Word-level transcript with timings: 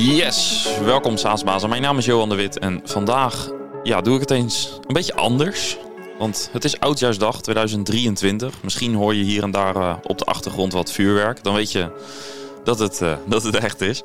Yes, 0.00 0.68
welkom 0.84 1.16
Saasbazen. 1.16 1.68
Mijn 1.68 1.82
naam 1.82 1.98
is 1.98 2.04
Johan 2.04 2.28
de 2.28 2.34
Wit 2.34 2.58
en 2.58 2.80
vandaag 2.84 3.50
ja, 3.82 4.00
doe 4.00 4.14
ik 4.14 4.20
het 4.20 4.30
eens 4.30 4.78
een 4.86 4.94
beetje 4.94 5.14
anders. 5.14 5.76
Want 6.18 6.48
het 6.52 6.64
is 6.64 6.80
Oudjaarsdag 6.80 7.40
2023. 7.40 8.62
Misschien 8.62 8.94
hoor 8.94 9.14
je 9.14 9.22
hier 9.22 9.42
en 9.42 9.50
daar 9.50 9.76
uh, 9.76 9.94
op 10.02 10.18
de 10.18 10.24
achtergrond 10.24 10.72
wat 10.72 10.92
vuurwerk. 10.92 11.44
Dan 11.44 11.54
weet 11.54 11.72
je 11.72 11.90
dat 12.64 12.78
het, 12.78 13.00
uh, 13.02 13.12
dat 13.26 13.42
het 13.42 13.56
echt 13.56 13.80
is. 13.80 14.02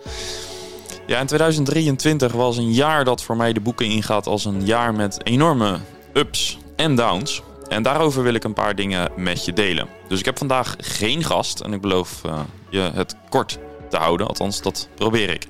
Ja, 1.08 1.20
en 1.20 1.28
2023 1.28 2.32
was 2.32 2.58
een 2.58 2.74
jaar 2.74 3.06
dat 3.06 3.24
voor 3.24 3.38
mij 3.38 3.54
de 3.54 3.62
boeken 3.62 3.86
ingaat 3.86 4.28
als 4.28 4.46
een 4.46 4.66
jaar 4.66 4.94
met 4.94 5.26
enorme 5.26 5.80
ups 6.14 6.58
en 6.76 6.96
downs. 6.96 7.42
En 7.68 7.84
daarover 7.84 8.24
wil 8.24 8.34
ik 8.34 8.44
een 8.44 8.54
paar 8.54 8.76
dingen 8.76 9.12
met 9.16 9.46
je 9.46 9.54
delen. 9.54 9.88
Dus 10.08 10.20
ik 10.20 10.26
heb 10.26 10.38
vandaag 10.38 10.76
geen 10.78 11.24
gast 11.24 11.60
en 11.60 11.74
ik 11.74 11.82
beloof 11.82 12.22
uh, 12.26 12.40
je 12.70 12.92
het 12.94 13.16
kort 13.30 13.60
te 13.94 14.00
houden. 14.00 14.28
Althans, 14.28 14.62
dat 14.62 14.88
probeer 14.96 15.30
ik. 15.30 15.48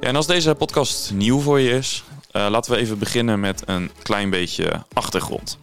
Ja, 0.00 0.06
en 0.06 0.16
als 0.16 0.26
deze 0.26 0.54
podcast 0.54 1.10
nieuw 1.12 1.40
voor 1.40 1.60
je 1.60 1.70
is, 1.70 2.02
uh, 2.32 2.46
laten 2.50 2.72
we 2.72 2.78
even 2.78 2.98
beginnen 2.98 3.40
met 3.40 3.62
een 3.66 3.90
klein 4.02 4.30
beetje 4.30 4.84
achtergrond. 4.92 5.58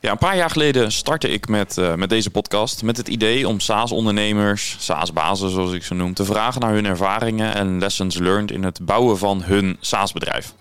Ja, 0.00 0.10
een 0.10 0.18
paar 0.18 0.36
jaar 0.36 0.50
geleden 0.50 0.92
startte 0.92 1.28
ik 1.28 1.48
met, 1.48 1.76
uh, 1.76 1.94
met 1.94 2.08
deze 2.08 2.30
podcast 2.30 2.82
met 2.82 2.96
het 2.96 3.08
idee 3.08 3.48
om 3.48 3.60
SaaS-ondernemers, 3.60 4.76
SaaS-bazen 4.78 5.50
zoals 5.50 5.72
ik 5.72 5.84
ze 5.84 5.94
noem, 5.94 6.14
te 6.14 6.24
vragen 6.24 6.60
naar 6.60 6.72
hun 6.72 6.86
ervaringen 6.86 7.54
en 7.54 7.78
lessons 7.78 8.18
learned 8.18 8.50
in 8.50 8.62
het 8.62 8.78
bouwen 8.82 9.18
van 9.18 9.42
hun 9.42 9.76
SaaS-bedrijf. 9.80 10.54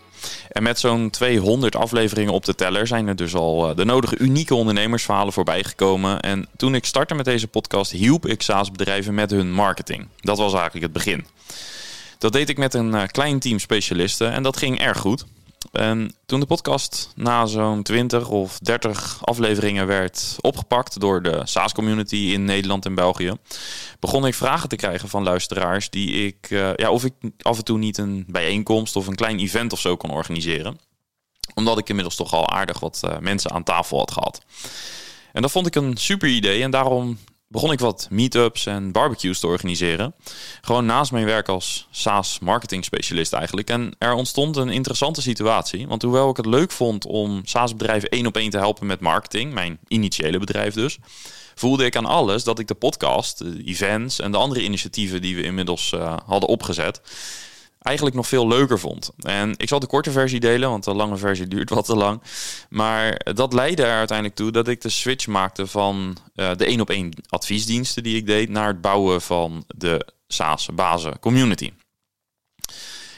En 0.52 0.64
met 0.64 0.80
zo'n 0.80 1.10
200 1.10 1.76
afleveringen 1.76 2.34
op 2.34 2.46
de 2.46 2.56
teller 2.56 2.88
zijn 2.88 3.08
er 3.08 3.16
dus 3.16 3.36
al 3.36 3.76
de 3.76 3.86
nodige 3.86 4.18
unieke 4.18 4.56
ondernemersverhalen 4.56 5.34
voorbij 5.34 5.64
gekomen. 5.64 6.20
En 6.20 6.48
toen 6.58 6.76
ik 6.76 6.86
startte 6.86 7.16
met 7.16 7.26
deze 7.26 7.48
podcast, 7.48 7.92
hielp 7.92 8.26
ik 8.26 8.42
SaaS-bedrijven 8.42 9.14
met 9.14 9.32
hun 9.32 9.52
marketing. 9.52 10.08
Dat 10.20 10.38
was 10.38 10.54
eigenlijk 10.54 10.84
het 10.84 10.94
begin. 10.94 11.26
Dat 12.18 12.34
deed 12.34 12.50
ik 12.50 12.58
met 12.58 12.74
een 12.74 12.94
uh, 12.94 13.04
klein 13.12 13.40
team 13.40 13.60
specialisten 13.60 14.32
en 14.32 14.44
dat 14.44 14.58
ging 14.58 14.80
erg 14.80 14.98
goed. 14.98 15.26
En 15.72 16.16
toen 16.26 16.40
de 16.40 16.46
podcast 16.46 17.12
na 17.16 17.46
zo'n 17.46 17.84
20 17.84 18.30
of 18.30 18.60
30 18.60 19.20
afleveringen 19.22 19.88
werd 19.88 20.36
opgepakt 20.42 21.00
door 21.00 21.22
de 21.22 21.42
SaaS-community 21.44 22.16
in 22.16 22.46
Nederland 22.46 22.86
en 22.86 22.96
België, 22.96 23.34
begon 24.00 24.26
ik 24.28 24.34
vragen 24.34 24.70
te 24.70 24.76
krijgen 24.76 25.10
van 25.10 25.24
luisteraars 25.24 25.90
die 25.90 26.26
ik, 26.26 26.50
uh, 26.50 26.74
ja, 26.76 26.92
of 26.92 27.06
ik 27.06 27.14
af 27.42 27.58
en 27.58 27.64
toe 27.64 27.78
niet 27.78 27.98
een 27.98 28.26
bijeenkomst 28.28 28.96
of 28.96 29.08
een 29.08 29.16
klein 29.16 29.40
event 29.40 29.74
of 29.74 29.80
zo 29.80 29.96
kon 29.98 30.12
organiseren. 30.12 30.80
Omdat 31.54 31.78
ik 31.78 31.90
inmiddels 31.90 32.16
toch 32.16 32.34
al 32.34 32.50
aardig 32.50 32.80
wat 32.80 33.02
uh, 33.06 33.18
mensen 33.18 33.52
aan 33.52 33.64
tafel 33.64 33.98
had 33.98 34.12
gehad. 34.12 34.42
En 35.34 35.42
dat 35.42 35.52
vond 35.52 35.68
ik 35.68 35.76
een 35.76 35.98
super 35.98 36.30
idee 36.30 36.64
en 36.64 36.72
daarom 36.72 37.18
begon 37.48 37.72
ik 37.72 37.80
wat 37.80 38.08
meetups 38.10 38.66
en 38.66 38.92
barbecues 38.92 39.40
te 39.40 39.48
organiseren. 39.48 40.14
Gewoon 40.62 40.86
naast 40.86 41.12
mijn 41.12 41.26
werk 41.26 41.48
als 41.48 41.88
SaaS 41.92 42.40
marketing 42.40 42.86
specialist 42.86 43.34
eigenlijk. 43.34 43.70
En 43.70 43.96
er 43.98 44.14
ontstond 44.14 44.56
een 44.56 44.70
interessante 44.70 45.22
situatie. 45.22 45.88
Want 45.88 46.02
hoewel 46.02 46.30
ik 46.30 46.38
het 46.38 46.46
leuk 46.46 46.72
vond 46.72 47.06
om 47.06 47.42
SaaS 47.46 47.76
bedrijven 47.76 48.10
één 48.10 48.26
op 48.26 48.38
één 48.38 48.50
te 48.50 48.58
helpen 48.58 48.88
met 48.88 49.00
marketing, 49.00 49.54
mijn 49.54 49.80
initiële 49.88 50.40
bedrijf 50.40 50.74
dus, 50.74 50.98
voelde 51.56 51.86
ik 51.86 51.96
aan 51.96 52.06
alles 52.06 52.44
dat 52.44 52.60
ik 52.60 52.68
de 52.68 52.74
podcast, 52.74 53.38
de 53.38 53.64
events 53.66 54.20
en 54.20 54.32
de 54.32 54.38
andere 54.38 54.64
initiatieven 54.64 55.22
die 55.22 55.36
we 55.36 55.44
inmiddels 55.44 55.92
uh, 55.92 56.18
hadden 56.26 56.50
opgezet, 56.50 57.02
eigenlijk 57.88 58.16
nog 58.16 58.28
veel 58.28 58.48
leuker 58.48 58.80
vond. 58.80 59.12
En 59.20 59.54
ik 59.58 59.68
zal 59.68 59.80
de 59.80 59.88
korte 59.88 60.12
versie 60.12 60.40
delen, 60.40 60.70
want 60.70 60.84
de 60.84 60.94
lange 60.94 61.18
versie 61.18 61.48
duurt 61.48 61.70
wat 61.70 61.86
te 61.86 61.96
lang. 61.96 62.22
Maar 62.70 63.22
dat 63.34 63.54
leidde 63.54 63.84
er 63.84 63.98
uiteindelijk 63.98 64.38
toe 64.38 64.52
dat 64.52 64.68
ik 64.68 64.82
de 64.82 64.90
switch 64.90 65.28
maakte 65.28 65.68
van 65.68 66.18
uh, 66.36 66.52
de 66.56 66.66
één 66.66 66.82
op 66.82 66.90
één 66.90 67.14
adviesdiensten 67.30 68.04
die 68.04 68.16
ik 68.16 68.26
deed 68.26 68.50
naar 68.50 68.68
het 68.68 68.82
bouwen 68.82 69.22
van 69.22 69.64
de 69.68 70.08
SaaS 70.28 70.70
bazen 70.74 71.20
community. 71.20 71.72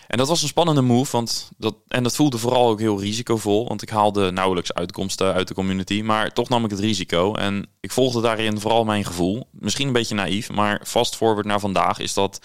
En 0.09 0.17
dat 0.17 0.27
was 0.27 0.41
een 0.41 0.47
spannende 0.47 0.81
move, 0.81 1.11
want 1.11 1.49
dat, 1.57 1.75
en 1.87 2.03
dat 2.03 2.15
voelde 2.15 2.37
vooral 2.37 2.69
ook 2.69 2.79
heel 2.79 2.99
risicovol, 2.99 3.67
want 3.67 3.81
ik 3.81 3.89
haalde 3.89 4.31
nauwelijks 4.31 4.73
uitkomsten 4.73 5.33
uit 5.33 5.47
de 5.47 5.53
community, 5.53 6.01
maar 6.01 6.33
toch 6.33 6.49
nam 6.49 6.63
ik 6.63 6.69
het 6.69 6.79
risico 6.79 7.33
en 7.33 7.67
ik 7.79 7.91
volgde 7.91 8.21
daarin 8.21 8.59
vooral 8.59 8.85
mijn 8.85 9.05
gevoel. 9.05 9.47
Misschien 9.51 9.87
een 9.87 9.93
beetje 9.93 10.15
naïef, 10.15 10.51
maar 10.51 10.81
fast 10.85 11.15
forward 11.15 11.45
naar 11.45 11.59
vandaag 11.59 11.99
is 11.99 12.13
dat 12.13 12.39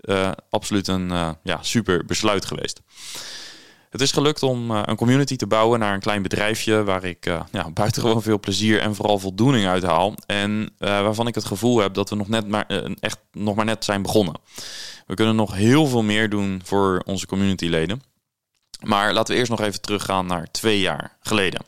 uh, 0.00 0.30
absoluut 0.50 0.88
een 0.88 1.08
uh, 1.08 1.30
ja, 1.42 1.62
super 1.62 2.04
besluit 2.04 2.44
geweest. 2.44 2.80
Het 3.90 4.00
is 4.00 4.12
gelukt 4.12 4.42
om 4.42 4.70
uh, 4.70 4.82
een 4.84 4.96
community 4.96 5.36
te 5.36 5.46
bouwen 5.46 5.78
naar 5.78 5.94
een 5.94 6.00
klein 6.00 6.22
bedrijfje 6.22 6.84
waar 6.84 7.04
ik 7.04 7.24
ja, 7.52 7.70
buitengewoon 7.70 8.22
veel 8.22 8.40
plezier 8.40 8.80
en 8.80 8.94
vooral 8.94 9.18
voldoening 9.18 9.66
uit 9.66 9.82
haal. 9.82 10.14
En 10.26 10.70
waarvan 10.78 11.26
ik 11.26 11.34
het 11.34 11.44
gevoel 11.44 11.78
heb 11.78 11.94
dat 11.94 12.10
we 12.10 12.16
nog 12.16 12.28
net 12.28 12.48
maar, 12.48 12.66
echt 13.00 13.18
nog 13.32 13.54
maar 13.54 13.64
net 13.64 13.84
zijn 13.84 14.02
begonnen. 14.02 14.34
We 15.06 15.14
kunnen 15.14 15.36
nog 15.36 15.54
heel 15.54 15.86
veel 15.86 16.02
meer 16.02 16.30
doen 16.30 16.60
voor 16.64 17.02
onze 17.04 17.26
communityleden. 17.26 18.02
Maar 18.80 19.12
laten 19.12 19.32
we 19.32 19.38
eerst 19.38 19.50
nog 19.50 19.60
even 19.60 19.80
teruggaan 19.80 20.26
naar 20.26 20.50
twee 20.50 20.80
jaar 20.80 21.16
geleden. 21.20 21.64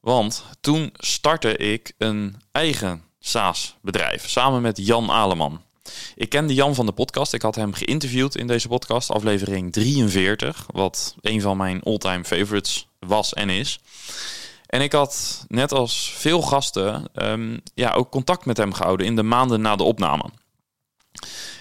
Want 0.00 0.44
toen 0.60 0.92
startte 0.96 1.56
ik 1.56 1.92
een 1.98 2.36
eigen 2.52 3.02
SaaS-bedrijf 3.18 4.28
samen 4.28 4.62
met 4.62 4.86
Jan 4.86 5.10
Aleman. 5.10 5.62
Ik 6.14 6.28
kende 6.28 6.54
Jan 6.54 6.74
van 6.74 6.86
de 6.86 6.92
podcast. 6.92 7.32
Ik 7.32 7.42
had 7.42 7.54
hem 7.54 7.72
geïnterviewd 7.72 8.36
in 8.36 8.46
deze 8.46 8.68
podcast, 8.68 9.10
aflevering 9.10 9.72
43, 9.72 10.66
wat 10.72 11.14
een 11.20 11.40
van 11.40 11.56
mijn 11.56 11.82
all-time 11.82 12.24
favorites 12.24 12.88
was 12.98 13.34
en 13.34 13.50
is. 13.50 13.80
En 14.66 14.80
ik 14.80 14.92
had 14.92 15.44
net 15.48 15.72
als 15.72 16.12
veel 16.16 16.42
gasten 16.42 17.04
um, 17.14 17.60
ja, 17.74 17.92
ook 17.92 18.10
contact 18.10 18.44
met 18.44 18.56
hem 18.56 18.72
gehouden 18.72 19.06
in 19.06 19.16
de 19.16 19.22
maanden 19.22 19.60
na 19.60 19.76
de 19.76 19.82
opname. 19.82 20.30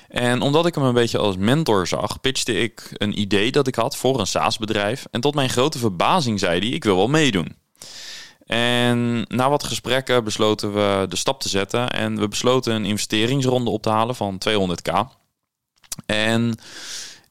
En 0.07 0.41
omdat 0.41 0.65
ik 0.65 0.75
hem 0.75 0.83
een 0.83 0.93
beetje 0.93 1.17
als 1.17 1.37
mentor 1.37 1.87
zag, 1.87 2.21
pitchte 2.21 2.53
ik 2.53 2.89
een 2.93 3.19
idee 3.19 3.51
dat 3.51 3.67
ik 3.67 3.75
had 3.75 3.97
voor 3.97 4.19
een 4.19 4.27
SaaS-bedrijf. 4.27 5.05
En 5.11 5.21
tot 5.21 5.35
mijn 5.35 5.49
grote 5.49 5.77
verbazing 5.77 6.39
zei 6.39 6.59
hij: 6.59 6.69
Ik 6.69 6.83
wil 6.83 6.95
wel 6.95 7.07
meedoen. 7.07 7.55
En 8.45 9.25
na 9.27 9.49
wat 9.49 9.63
gesprekken 9.63 10.23
besloten 10.23 10.73
we 10.73 11.05
de 11.09 11.15
stap 11.15 11.41
te 11.41 11.49
zetten. 11.49 11.89
En 11.89 12.19
we 12.19 12.27
besloten 12.27 12.73
een 12.73 12.85
investeringsronde 12.85 13.69
op 13.69 13.81
te 13.81 13.89
halen 13.89 14.15
van 14.15 14.41
200k. 14.49 14.93
En 16.05 16.57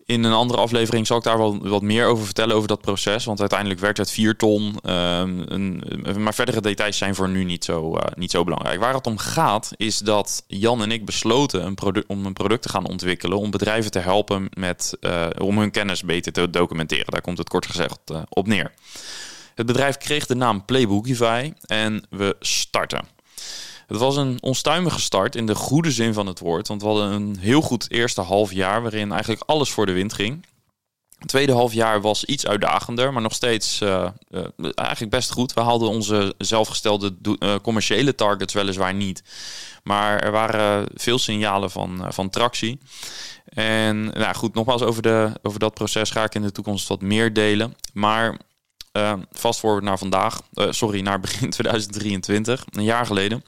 in 0.07 0.25
een 0.25 0.33
andere 0.33 0.61
aflevering 0.61 1.07
zal 1.07 1.17
ik 1.17 1.23
daar 1.23 1.39
wel 1.39 1.69
wat 1.69 1.83
meer 1.83 2.07
over 2.07 2.25
vertellen 2.25 2.57
over 2.57 2.69
dat 2.69 2.81
proces. 2.81 3.25
Want 3.25 3.41
uiteindelijk 3.41 3.81
werd 3.81 3.97
het 3.97 4.11
4 4.11 4.37
ton. 4.37 4.77
Um, 4.91 5.81
maar 6.19 6.35
verdere 6.35 6.61
details 6.61 6.99
zijn 6.99 7.15
voor 7.15 7.29
nu 7.29 7.45
niet 7.45 7.65
zo, 7.65 7.97
uh, 7.97 8.03
niet 8.15 8.31
zo 8.31 8.45
belangrijk. 8.45 8.81
Waar 8.81 8.95
het 8.95 9.07
om 9.07 9.19
gaat 9.19 9.73
is 9.77 9.99
dat 9.99 10.45
Jan 10.47 10.83
en 10.83 10.91
ik 10.91 11.05
besloten 11.05 11.67
een 11.67 12.05
om 12.07 12.27
een 12.27 12.33
product 12.33 12.63
te 12.63 12.69
gaan 12.69 12.87
ontwikkelen. 12.87 13.39
Om 13.39 13.51
bedrijven 13.51 13.91
te 13.91 13.99
helpen 13.99 14.49
met, 14.55 14.97
uh, 15.01 15.27
om 15.39 15.59
hun 15.59 15.71
kennis 15.71 16.03
beter 16.03 16.33
te 16.33 16.51
documenteren. 16.51 17.13
Daar 17.13 17.21
komt 17.21 17.39
het 17.39 17.49
kort 17.49 17.67
gezegd 17.67 17.99
uh, 18.13 18.23
op 18.29 18.47
neer. 18.47 18.73
Het 19.55 19.67
bedrijf 19.67 19.97
kreeg 19.97 20.27
de 20.27 20.35
naam 20.35 20.65
Playbookify 20.65 21.53
en 21.67 22.07
we 22.11 22.37
starten. 22.41 23.05
Het 23.87 23.97
was 23.97 24.17
een 24.17 24.39
onstuimige 24.41 25.01
start 25.01 25.37
in 25.37 25.47
de 25.47 25.55
goede 25.55 25.91
zin 25.91 26.15
van 26.15 26.27
het 26.27 26.39
woord. 26.39 26.69
Want 26.69 26.83
we 26.83 26.89
hadden 26.89 27.13
een 27.13 27.37
heel 27.39 27.61
goed 27.61 27.91
eerste 27.91 28.21
half 28.21 28.53
jaar 28.53 28.83
waarin 28.83 29.13
eigenlijk 29.13 29.43
alles 29.47 29.71
voor 29.71 29.87
de 29.87 29.93
wind 29.93 30.13
ging. 30.13 30.47
Het 31.19 31.29
tweede 31.29 31.53
half 31.53 31.73
jaar 31.73 32.01
was 32.01 32.25
iets 32.25 32.47
uitdagender, 32.47 33.13
maar 33.13 33.23
nog 33.23 33.35
steeds 33.35 33.81
uh, 33.81 34.09
uh, 34.31 34.45
eigenlijk 34.75 35.11
best 35.11 35.31
goed. 35.31 35.53
We 35.53 35.61
haalden 35.61 35.89
onze 35.89 36.35
zelfgestelde 36.39 37.15
uh, 37.23 37.55
commerciële 37.63 38.15
targets 38.15 38.55
weliswaar 38.55 38.95
niet. 38.95 39.23
Maar 39.83 40.21
er 40.21 40.31
waren 40.31 40.89
veel 40.95 41.19
signalen 41.19 41.71
van, 41.71 42.07
van 42.09 42.31
tractie. 42.31 42.79
En 43.45 44.05
nou 44.05 44.35
goed, 44.35 44.55
nogmaals 44.55 44.83
over, 44.83 45.03
de, 45.03 45.31
over 45.43 45.59
dat 45.59 45.75
proces 45.75 46.11
ga 46.11 46.25
ik 46.25 46.35
in 46.35 46.43
de 46.43 46.53
toekomst 46.53 46.89
wat 46.89 47.01
meer 47.01 47.33
delen. 47.33 47.75
Maar 47.93 48.37
uh, 48.97 49.13
fast 49.33 49.59
forward 49.59 49.85
naar 49.85 49.99
vandaag, 49.99 50.41
uh, 50.55 50.67
sorry, 50.71 51.01
naar 51.01 51.21
begin 51.21 51.51
2023, 51.57 52.65
een 52.71 52.85
jaar 52.85 53.07
geleden. 53.07 53.45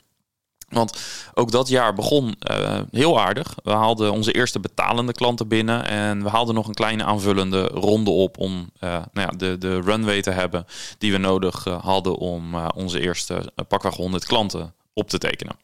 Want 0.69 0.99
ook 1.35 1.51
dat 1.51 1.69
jaar 1.69 1.95
begon 1.95 2.37
uh, 2.51 2.81
heel 2.91 3.21
aardig. 3.21 3.55
We 3.63 3.71
haalden 3.71 4.13
onze 4.13 4.33
eerste 4.33 4.61
betalende 4.61 5.13
klanten 5.13 5.49
binnen 5.49 5.87
en 5.89 6.23
we 6.23 6.29
haalden 6.29 6.55
nog 6.55 6.69
een 6.69 6.75
kleine 6.75 7.05
aanvullende 7.05 7.67
ronde 7.67 8.11
op 8.11 8.39
om 8.39 8.71
nou 8.81 9.09
ja, 9.13 9.27
de, 9.27 9.59
de 9.59 9.81
runway 9.81 10.23
te 10.23 10.31
hebben 10.31 10.67
die 10.99 11.13
we 11.13 11.19
nodig 11.19 11.65
hadden 11.65 12.17
om 12.17 12.55
onze 12.55 13.01
eerste 13.01 13.53
pakweg 13.69 13.95
100 13.95 14.25
klanten 14.25 14.75
op 14.93 15.09
te 15.09 15.19
tekenen. 15.19 15.57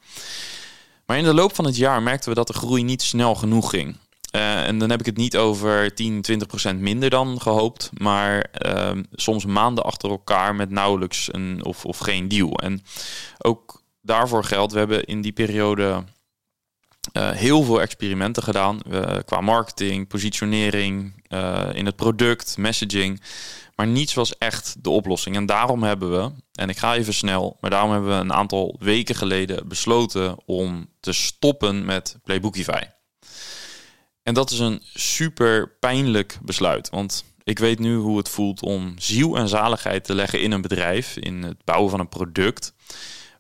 Maar 1.07 1.19
in 1.19 1.25
de 1.25 1.35
loop 1.35 1.55
van 1.55 1.65
het 1.65 1.77
jaar 1.77 2.03
merkten 2.03 2.29
we 2.29 2.35
dat 2.35 2.47
de 2.47 2.53
groei 2.53 2.83
niet 2.83 3.03
snel 3.03 3.35
genoeg 3.35 3.71
ging. 3.71 3.97
Uh, 4.33 4.67
en 4.67 4.79
dan 4.79 4.91
heb 4.91 5.01
ik 5.01 5.07
het 5.07 5.17
niet 5.17 5.37
over 5.37 5.95
10, 5.95 6.23
20 6.23 6.49
procent 6.49 6.81
minder 6.81 7.11
dan 7.11 7.41
gehoopt, 7.41 7.91
maar 7.95 8.47
uh, 8.67 8.91
soms 9.13 9.45
maanden 9.45 9.85
achter 9.85 10.11
elkaar 10.11 10.55
met 10.55 10.71
nauwelijks 10.71 11.29
een 11.33 11.65
of, 11.65 11.85
of 11.85 11.99
geen 11.99 12.29
deal. 12.29 12.59
En 12.59 12.83
ook 13.39 13.83
daarvoor 14.01 14.45
geldt, 14.45 14.73
we 14.73 14.79
hebben 14.79 15.05
in 15.05 15.21
die 15.21 15.33
periode 15.33 16.05
heel 17.13 17.63
veel 17.63 17.81
experimenten 17.81 18.43
gedaan 18.43 18.81
qua 19.25 19.41
marketing, 19.41 20.09
positionering, 20.09 21.25
in 21.73 21.87
het 21.87 21.97
product, 21.97 22.57
messaging. 22.57 23.21
Maar 23.75 23.87
niets 23.87 24.15
was 24.15 24.39
echt 24.39 24.77
de 24.85 24.91
oplossing. 24.91 25.37
En 25.37 25.47
daarom 25.47 25.83
hebben 25.83 26.11
we, 26.11 26.31
en 26.53 26.69
ik 26.69 26.79
ga 26.79 26.95
even 26.95 27.15
snel, 27.15 27.57
maar 27.61 27.71
daarom 27.71 27.91
hebben 27.91 28.11
we 28.11 28.17
een 28.17 28.33
aantal 28.33 28.77
weken 28.79 29.15
geleden 29.15 29.69
besloten 29.69 30.37
om 30.47 30.89
te 31.01 31.13
stoppen 31.13 31.85
met 31.85 32.19
Playbookify. 32.25 32.83
En 34.23 34.35
dat 34.35 34.51
is 34.51 34.59
een 34.59 34.83
super 34.95 35.69
pijnlijk 35.69 36.39
besluit. 36.43 36.91
Want 36.91 37.25
ik 37.45 37.59
weet 37.59 37.79
nu 37.79 37.97
hoe 37.97 38.17
het 38.17 38.29
voelt 38.29 38.63
om 38.63 38.95
ziel 38.99 39.37
en 39.37 39.49
zaligheid 39.49 40.05
te 40.05 40.15
leggen 40.15 40.41
in 40.41 40.53
een 40.53 40.63
bedrijf, 40.63 41.17
in 41.17 41.43
het 41.43 41.65
bouwen 41.65 41.91
van 41.91 42.01
een 42.01 42.09
product, 42.09 42.75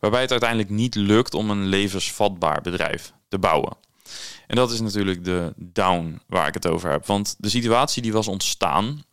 waarbij 0.01 0.21
het 0.21 0.31
uiteindelijk 0.31 0.71
niet 0.71 0.95
lukt 0.95 1.35
om 1.35 1.51
een 1.51 1.67
levensvatbaar 1.67 2.61
bedrijf 2.61 3.13
te 3.29 3.39
bouwen. 3.39 3.77
En 4.47 4.57
dat 4.57 4.71
is 4.71 4.81
natuurlijk 4.81 5.25
de 5.25 5.53
down 5.57 6.21
waar 6.27 6.47
ik 6.47 6.55
het 6.55 6.67
over 6.67 6.91
heb. 6.91 7.07
Want 7.07 7.35
de 7.39 7.49
situatie 7.49 8.03
die 8.03 8.13
was 8.13 8.29
ontstaan 8.29 9.05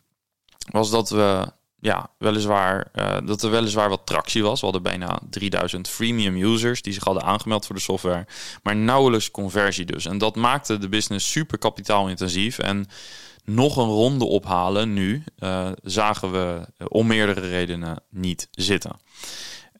was 0.70 0.90
dat 0.90 1.10
we 1.10 1.52
ja, 1.80 2.10
weliswaar, 2.18 2.86
uh, 2.94 3.16
dat 3.24 3.42
er 3.42 3.50
weliswaar 3.50 3.88
wat 3.88 4.06
tractie 4.06 4.42
was. 4.42 4.60
We 4.60 4.66
hadden 4.66 4.82
bijna 4.82 5.20
3000 5.30 5.88
freemium 5.88 6.36
users 6.36 6.82
die 6.82 6.92
zich 6.92 7.04
hadden 7.04 7.22
aangemeld 7.22 7.66
voor 7.66 7.74
de 7.74 7.80
software. 7.80 8.26
Maar 8.62 8.76
nauwelijks 8.76 9.30
conversie 9.30 9.84
dus. 9.84 10.06
En 10.06 10.18
dat 10.18 10.36
maakte 10.36 10.78
de 10.78 10.88
business 10.88 11.30
super 11.30 11.58
kapitaalintensief. 11.58 12.58
En 12.58 12.86
nog 13.44 13.76
een 13.76 13.88
ronde 13.88 14.24
ophalen 14.24 14.92
nu 14.92 15.24
uh, 15.38 15.68
zagen 15.82 16.32
we 16.32 16.60
om 16.88 17.06
meerdere 17.06 17.48
redenen 17.48 18.02
niet 18.10 18.48
zitten. 18.50 19.00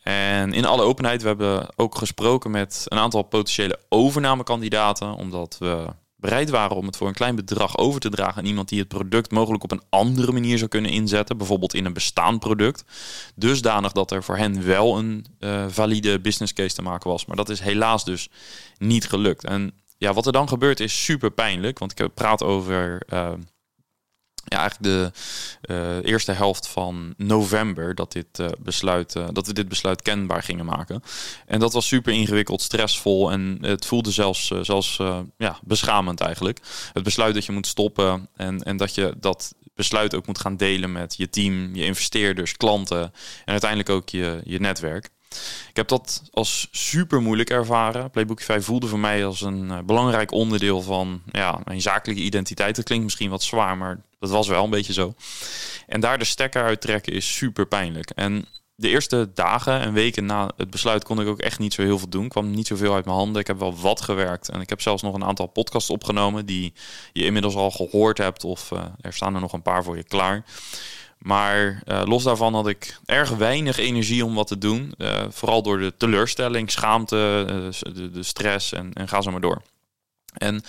En 0.02 0.52
in 0.52 0.64
alle 0.64 0.82
openheid, 0.82 1.22
we 1.22 1.28
hebben 1.28 1.66
ook 1.76 1.94
gesproken 1.94 2.50
met 2.50 2.84
een 2.88 2.98
aantal 2.98 3.22
potentiële 3.22 3.78
overnamekandidaten, 3.88 5.14
omdat 5.14 5.56
we 5.58 5.86
bereid 6.20 6.50
waren 6.50 6.76
om 6.76 6.86
het 6.86 6.96
voor 6.96 7.08
een 7.08 7.14
klein 7.14 7.36
bedrag 7.36 7.78
over 7.78 8.00
te 8.00 8.10
dragen 8.10 8.38
aan 8.38 8.48
iemand 8.48 8.68
die 8.68 8.78
het 8.78 8.88
product 8.88 9.30
mogelijk 9.30 9.64
op 9.64 9.70
een 9.70 9.82
andere 9.88 10.32
manier 10.32 10.58
zou 10.58 10.70
kunnen 10.70 10.90
inzetten, 10.90 11.36
bijvoorbeeld 11.36 11.74
in 11.74 11.84
een 11.84 11.92
bestaand 11.92 12.40
product, 12.40 12.84
dusdanig 13.34 13.92
dat 13.92 14.10
er 14.10 14.22
voor 14.22 14.36
hen 14.36 14.64
wel 14.64 14.98
een 14.98 15.26
uh, 15.40 15.64
valide 15.68 16.20
business 16.20 16.52
case 16.52 16.74
te 16.74 16.82
maken 16.82 17.10
was. 17.10 17.26
Maar 17.26 17.36
dat 17.36 17.48
is 17.48 17.60
helaas 17.60 18.04
dus 18.04 18.28
niet 18.78 19.08
gelukt. 19.08 19.44
En 19.44 19.72
ja, 19.98 20.12
wat 20.12 20.26
er 20.26 20.32
dan 20.32 20.48
gebeurt 20.48 20.80
is 20.80 21.04
super 21.04 21.30
pijnlijk, 21.30 21.78
want 21.78 22.00
ik 22.00 22.14
praat 22.14 22.42
over 22.42 23.02
uh, 23.12 23.32
ja, 24.50 24.58
eigenlijk 24.58 24.82
de 24.82 25.12
uh, 25.74 26.10
eerste 26.10 26.32
helft 26.32 26.68
van 26.68 27.14
november 27.16 27.94
dat, 27.94 28.12
dit, 28.12 28.38
uh, 28.40 28.46
besluit, 28.58 29.14
uh, 29.14 29.28
dat 29.32 29.46
we 29.46 29.52
dit 29.52 29.68
besluit 29.68 30.02
kenbaar 30.02 30.42
gingen 30.42 30.64
maken. 30.64 31.02
En 31.46 31.60
dat 31.60 31.72
was 31.72 31.86
super 31.86 32.12
ingewikkeld, 32.12 32.62
stressvol 32.62 33.30
en 33.30 33.58
het 33.60 33.86
voelde 33.86 34.10
zelfs, 34.10 34.52
zelfs 34.60 34.96
ja, 35.36 35.58
beschamend 35.62 36.20
eigenlijk. 36.20 36.60
Het 36.92 37.02
besluit 37.02 37.34
dat 37.34 37.44
je 37.44 37.52
moet 37.52 37.66
stoppen 37.66 38.28
en, 38.36 38.62
en 38.62 38.76
dat 38.76 38.94
je 38.94 39.14
dat 39.20 39.54
besluit 39.74 40.14
ook 40.14 40.26
moet 40.26 40.40
gaan 40.40 40.56
delen 40.56 40.92
met 40.92 41.14
je 41.16 41.30
team, 41.30 41.74
je 41.74 41.84
investeerders, 41.84 42.56
klanten 42.56 43.02
en 43.44 43.52
uiteindelijk 43.52 43.90
ook 43.90 44.08
je, 44.08 44.40
je 44.44 44.60
netwerk. 44.60 45.10
Ik 45.68 45.76
heb 45.76 45.88
dat 45.88 46.22
als 46.32 46.68
super 46.70 47.22
moeilijk 47.22 47.50
ervaren. 47.50 48.10
Playbookify 48.10 48.60
voelde 48.60 48.86
voor 48.86 48.98
mij 48.98 49.26
als 49.26 49.40
een 49.40 49.64
uh, 49.64 49.78
belangrijk 49.78 50.32
onderdeel 50.32 50.82
van 50.82 51.22
ja, 51.32 51.60
mijn 51.64 51.80
zakelijke 51.80 52.22
identiteit. 52.22 52.76
Dat 52.76 52.84
klinkt 52.84 53.04
misschien 53.04 53.30
wat 53.30 53.42
zwaar, 53.42 53.76
maar 53.76 54.00
dat 54.18 54.30
was 54.30 54.48
wel 54.48 54.64
een 54.64 54.70
beetje 54.70 54.92
zo. 54.92 55.14
En 55.86 56.00
daar 56.00 56.18
de 56.18 56.24
stekker 56.24 56.62
uit 56.62 56.80
trekken 56.80 57.12
is 57.12 57.36
super 57.36 57.66
pijnlijk. 57.66 58.10
En 58.10 58.46
de 58.80 58.88
eerste 58.88 59.30
dagen 59.34 59.80
en 59.80 59.92
weken 59.92 60.26
na 60.26 60.50
het 60.56 60.70
besluit 60.70 61.04
kon 61.04 61.20
ik 61.20 61.26
ook 61.26 61.40
echt 61.40 61.58
niet 61.58 61.74
zo 61.74 61.82
heel 61.82 61.98
veel 61.98 62.08
doen. 62.08 62.28
kwam 62.28 62.50
niet 62.50 62.66
zoveel 62.66 62.94
uit 62.94 63.04
mijn 63.04 63.16
handen. 63.16 63.40
Ik 63.40 63.46
heb 63.46 63.58
wel 63.58 63.76
wat 63.76 64.00
gewerkt. 64.00 64.48
En 64.48 64.60
ik 64.60 64.68
heb 64.68 64.80
zelfs 64.80 65.02
nog 65.02 65.14
een 65.14 65.24
aantal 65.24 65.46
podcasts 65.46 65.90
opgenomen 65.90 66.46
die 66.46 66.72
je 67.12 67.24
inmiddels 67.24 67.54
al 67.54 67.70
gehoord 67.70 68.18
hebt. 68.18 68.44
Of 68.44 68.70
uh, 68.70 68.84
er 69.00 69.12
staan 69.12 69.34
er 69.34 69.40
nog 69.40 69.52
een 69.52 69.62
paar 69.62 69.84
voor 69.84 69.96
je 69.96 70.04
klaar. 70.04 70.44
Maar 71.20 71.82
uh, 71.86 72.02
los 72.04 72.22
daarvan 72.22 72.54
had 72.54 72.68
ik 72.68 72.98
erg 73.04 73.30
weinig 73.30 73.78
energie 73.78 74.24
om 74.24 74.34
wat 74.34 74.46
te 74.46 74.58
doen. 74.58 74.94
Uh, 74.98 75.22
vooral 75.28 75.62
door 75.62 75.78
de 75.78 75.96
teleurstelling, 75.96 76.70
schaamte, 76.70 77.46
uh, 77.48 77.94
de, 77.94 78.10
de, 78.10 78.22
stress 78.22 78.72
en, 78.72 78.92
en 78.92 79.08
ga 79.08 79.20
zo 79.20 79.30
maar 79.30 79.40
door. 79.40 79.62
En 80.32 80.62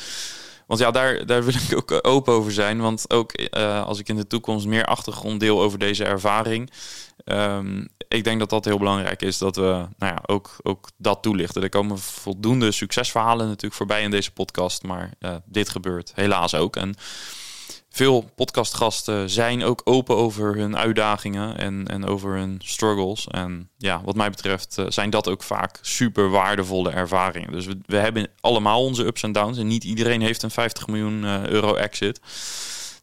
want 0.67 0.79
ja, 0.79 0.91
daar, 0.91 1.25
daar 1.25 1.43
wil 1.43 1.53
ik 1.69 1.77
ook 1.77 2.07
open 2.07 2.33
over 2.33 2.51
zijn. 2.51 2.81
Want 2.81 3.13
ook 3.13 3.49
als 3.85 3.99
ik 3.99 4.09
in 4.09 4.15
de 4.15 4.27
toekomst 4.27 4.65
meer 4.65 4.85
achtergrond 4.85 5.39
deel 5.39 5.61
over 5.61 5.79
deze 5.79 6.03
ervaring. 6.03 6.71
Um, 7.25 7.87
ik 8.07 8.23
denk 8.23 8.39
dat 8.39 8.49
dat 8.49 8.65
heel 8.65 8.77
belangrijk 8.77 9.21
is 9.21 9.37
dat 9.37 9.55
we 9.55 9.85
nou 9.97 10.13
ja, 10.13 10.19
ook, 10.25 10.55
ook 10.63 10.89
dat 10.97 11.21
toelichten. 11.21 11.63
Er 11.63 11.69
komen 11.69 11.99
voldoende 11.99 12.71
succesverhalen 12.71 13.47
natuurlijk 13.47 13.75
voorbij 13.75 14.01
in 14.01 14.11
deze 14.11 14.31
podcast. 14.31 14.83
Maar 14.83 15.13
dit 15.45 15.69
gebeurt 15.69 16.11
helaas 16.15 16.55
ook. 16.55 16.75
En 16.75 16.95
veel 17.93 18.29
podcastgasten 18.35 19.29
zijn 19.29 19.63
ook 19.63 19.81
open 19.83 20.15
over 20.15 20.55
hun 20.55 20.77
uitdagingen 20.77 21.57
en, 21.57 21.87
en 21.87 22.05
over 22.05 22.35
hun 22.35 22.59
struggles. 22.63 23.27
En 23.27 23.69
ja, 23.77 24.01
wat 24.03 24.15
mij 24.15 24.29
betreft 24.29 24.77
eh, 24.77 24.85
zijn 24.89 25.09
dat 25.09 25.29
ook 25.29 25.43
vaak 25.43 25.79
super 25.81 26.29
waardevolle 26.29 26.89
ervaringen. 26.89 27.51
Dus 27.51 27.65
we, 27.65 27.77
we 27.85 27.97
hebben 27.97 28.27
allemaal 28.39 28.83
onze 28.83 29.05
ups 29.05 29.23
en 29.23 29.31
downs 29.31 29.57
en 29.57 29.67
niet 29.67 29.83
iedereen 29.83 30.21
heeft 30.21 30.43
een 30.43 30.51
50 30.51 30.87
miljoen 30.87 31.25
eh, 31.25 31.45
euro 31.45 31.75
exit. 31.75 32.19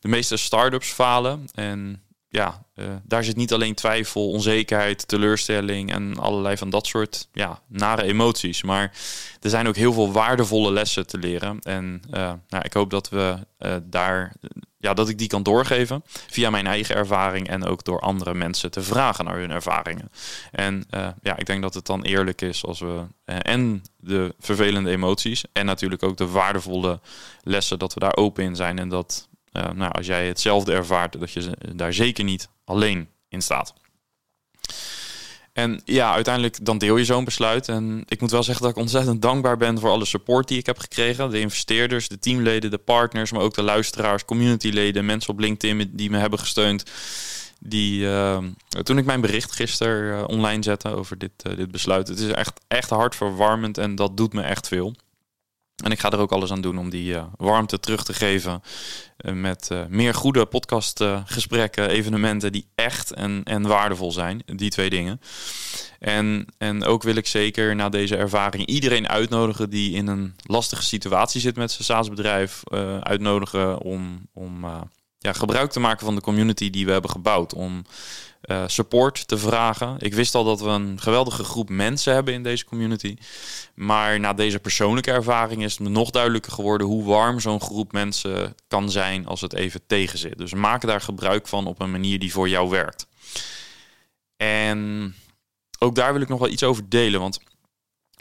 De 0.01 0.09
meeste 0.09 0.37
start-ups 0.37 0.89
falen 0.89 1.49
en 1.55 2.03
ja, 2.29 2.67
uh, 2.79 2.87
daar 3.05 3.25
zit 3.25 3.37
niet 3.37 3.53
alleen 3.53 3.75
twijfel, 3.75 4.31
onzekerheid, 4.31 5.09
teleurstelling 5.09 5.93
en 5.93 6.19
allerlei 6.19 6.57
van 6.57 6.71
dat 6.71 6.87
soort 6.87 7.29
ja, 7.33 7.61
nare 7.67 8.03
emoties. 8.03 8.63
Maar 8.63 8.93
er 9.41 9.51
zijn 9.51 9.69
ook 9.69 9.77
heel 9.77 9.93
veel 9.93 10.13
waardevolle 10.13 10.73
lessen 10.73 11.07
te 11.07 11.19
leren. 11.19 11.59
En 11.61 12.03
uh, 12.11 12.33
nou, 12.49 12.65
ik 12.65 12.73
hoop 12.73 12.91
dat 12.91 13.09
we 13.09 13.39
uh, 13.59 13.75
daar 13.83 14.35
ja, 14.81 14.95
dat 14.95 15.09
ik 15.09 15.19
die 15.19 15.29
kan 15.29 15.43
doorgeven 15.43 16.03
via 16.07 16.51
mijn 16.51 16.67
eigen 16.67 16.97
ervaring 16.97 17.49
en 17.49 17.65
ook 17.65 17.85
door 17.85 18.01
andere 18.01 18.35
mensen 18.35 18.71
te 18.71 18.83
vragen 18.83 19.25
naar 19.25 19.39
hun 19.39 19.51
ervaringen. 19.51 20.11
En 20.51 20.85
ja, 21.23 21.37
ik 21.37 21.47
denk 21.47 21.63
dat 21.63 21.75
het 21.75 21.87
dan 21.87 22.03
eerlijk 22.03 22.41
is 22.41 22.65
als 22.65 22.81
we 22.81 23.05
en 23.25 23.83
de 23.97 24.35
vervelende 24.41 24.91
emoties 24.91 25.45
en 25.53 25.67
natuurlijk 25.67 26.03
ook 26.03 26.17
de 26.17 26.27
waardevolle 26.27 27.01
lessen 27.43 27.79
dat 27.79 27.95
we 27.95 28.01
daar 28.01 28.17
open 28.17 28.45
in 28.45 28.57
zijn 28.57 28.79
en 28.79 28.89
dat 28.89 29.29
uh, 29.53 29.71
nou, 29.71 29.93
als 29.93 30.07
jij 30.07 30.27
hetzelfde 30.27 30.73
ervaart, 30.73 31.21
dat 31.21 31.33
je 31.33 31.51
daar 31.75 31.93
zeker 31.93 32.25
niet 32.25 32.49
alleen 32.65 33.09
in 33.29 33.43
staat. 33.43 33.75
En 35.59 35.81
ja, 35.85 36.13
uiteindelijk 36.13 36.65
dan 36.65 36.79
deel 36.79 36.97
je 36.97 37.05
zo'n 37.05 37.25
besluit. 37.25 37.69
En 37.69 38.03
ik 38.09 38.21
moet 38.21 38.31
wel 38.31 38.43
zeggen 38.43 38.63
dat 38.65 38.73
ik 38.73 38.83
ontzettend 38.83 39.23
dankbaar 39.23 39.57
ben 39.57 39.79
voor 39.79 39.91
alle 39.91 40.05
support 40.05 40.49
die 40.49 40.59
ik 40.59 40.67
heb 40.67 40.79
gekregen. 40.79 41.31
De 41.31 41.41
investeerders, 41.41 42.09
de 42.09 42.19
teamleden, 42.19 42.71
de 42.71 42.79
partners, 42.79 43.33
maar 43.33 43.43
ook 43.43 43.55
de 43.55 43.63
luisteraars, 43.63 44.25
communityleden, 44.25 45.05
mensen 45.05 45.33
op 45.33 45.39
LinkedIn 45.39 45.91
die 45.93 46.11
me 46.11 46.19
hebben 46.19 46.39
gesteund. 46.39 46.83
Die, 47.61 48.01
uh, 48.01 48.39
toen 48.83 48.99
ik 48.99 49.05
mijn 49.05 49.21
bericht 49.21 49.53
gisteren 49.53 50.19
uh, 50.19 50.25
online 50.27 50.63
zette 50.63 50.89
over 50.89 51.19
dit, 51.19 51.33
dit 51.57 51.71
besluit, 51.71 52.09
het 52.09 52.19
is 52.19 52.31
echt, 52.31 52.61
echt 52.69 52.91
hartverwarmend 52.91 53.79
en 53.79 53.95
dat 53.95 54.17
doet 54.17 54.33
me 54.33 54.43
echt 54.43 54.69
veel. 54.69 54.95
En 55.85 55.91
ik 55.91 56.01
ga 56.01 56.11
er 56.11 56.19
ook 56.19 56.33
alles 56.33 56.51
aan 56.51 56.61
doen 56.61 56.79
om 56.79 56.91
die 56.91 57.13
uh, 57.13 57.25
warmte 57.37 57.81
terug 57.81 58.05
te 58.05 58.15
geven. 58.15 58.63
Uh, 59.21 59.33
met 59.33 59.69
uh, 59.73 59.81
meer 59.89 60.15
goede 60.15 60.47
podcastgesprekken, 60.47 61.89
evenementen 61.89 62.53
die 62.53 62.67
echt 62.75 63.13
en, 63.13 63.41
en 63.45 63.67
waardevol 63.67 64.13
zijn. 64.13 64.43
Die 64.47 64.71
twee 64.71 64.91
dingen. 64.91 65.21
En, 65.99 66.47
en 66.59 66.85
ook 66.85 67.03
wil 67.03 67.17
ik 67.17 67.27
zeker 67.27 67.75
na 67.75 67.89
deze 67.89 68.17
ervaring 68.17 68.67
iedereen 68.67 69.09
uitnodigen 69.09 69.71
die 69.71 69.95
in 69.95 70.07
een 70.07 70.35
lastige 70.43 70.83
situatie 70.83 71.41
zit 71.41 71.57
met 71.57 71.71
zijn 71.71 71.85
SaaS-bedrijf. 71.85 72.63
uitnodigen 73.01 73.81
om, 73.81 74.29
om 74.33 74.65
ja, 75.19 75.33
gebruik 75.33 75.71
te 75.71 75.81
maken 75.81 76.05
van 76.05 76.15
de 76.15 76.21
community 76.21 76.71
die 76.71 76.87
we 76.87 76.93
hebben 76.93 77.11
gebouwd. 77.11 77.55
Om 77.55 77.85
uh, 78.45 78.65
support 78.67 79.29
te 79.29 79.39
vragen. 79.39 79.97
Ik 79.99 80.15
wist 80.15 80.35
al 80.35 80.45
dat 80.45 80.61
we 80.61 80.69
een 80.69 81.01
geweldige 81.01 81.45
groep 81.45 81.69
mensen 81.69 82.15
hebben 82.15 82.35
in 82.35 82.43
deze 82.43 82.65
community. 82.65 83.17
Maar 83.75 84.21
na 84.21 84.33
deze 84.33 84.59
persoonlijke 84.59 85.11
ervaring 85.11 85.65
is 85.65 85.73
het 85.73 85.81
me 85.81 85.89
nog 85.89 86.11
duidelijker 86.11 86.53
geworden 86.53 86.87
hoe 86.87 87.05
warm 87.05 87.41
zo'n 87.41 87.61
groep 87.61 87.93
mensen 87.93 88.55
kan 88.69 88.91
zijn 88.91 89.27
als 89.27 89.41
het 89.41 89.55
even 89.55 89.81
tegenzit. 89.87 90.39
Dus 90.39 90.55
maak 90.55 90.87
daar 90.87 91.01
gebruik 91.01 91.49
van 91.49 91.67
op 91.67 91.81
een 91.81 91.91
manier 91.91 92.19
die 92.19 92.33
voor 92.33 92.49
jou 92.49 92.69
werkt. 92.69 93.07
En 94.37 95.15
ook 95.79 95.95
daar 95.95 96.13
wil 96.13 96.23
ik 96.23 96.29
nog 96.29 96.39
wel 96.39 96.49
iets 96.49 96.63
over 96.63 96.89
delen. 96.89 97.21
Want 97.21 97.41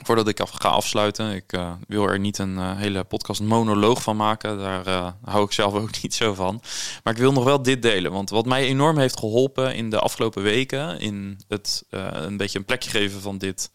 Voordat 0.04 0.28
ik 0.28 0.40
af, 0.40 0.52
ga 0.52 0.70
afsluiten, 0.70 1.32
ik 1.36 1.54
uh, 1.54 1.72
wil 1.88 2.10
er 2.10 2.20
niet 2.20 2.38
een 2.38 2.56
uh, 2.56 2.78
hele 2.78 3.04
podcast 3.04 3.42
monoloog 3.42 4.02
van 4.02 4.16
maken. 4.16 4.58
Daar 4.58 4.88
uh, 4.88 5.12
hou 5.24 5.46
ik 5.46 5.52
zelf 5.52 5.74
ook 5.82 6.02
niet 6.02 6.14
zo 6.14 6.34
van. 6.34 6.62
Maar 7.04 7.14
ik 7.14 7.20
wil 7.20 7.32
nog 7.32 7.44
wel 7.44 7.62
dit 7.62 7.82
delen. 7.82 8.12
Want 8.12 8.30
wat 8.30 8.46
mij 8.46 8.66
enorm 8.66 8.98
heeft 8.98 9.20
geholpen 9.20 9.76
in 9.76 9.90
de 9.90 10.00
afgelopen 10.00 10.44
weken, 10.44 11.00
in 11.00 11.40
het 11.48 11.84
een 11.90 12.38
beetje 12.38 12.60
een 12.60 12.66
plekje 12.66 12.90
geven 12.90 13.22
van 13.22 13.38
dit 13.38 13.72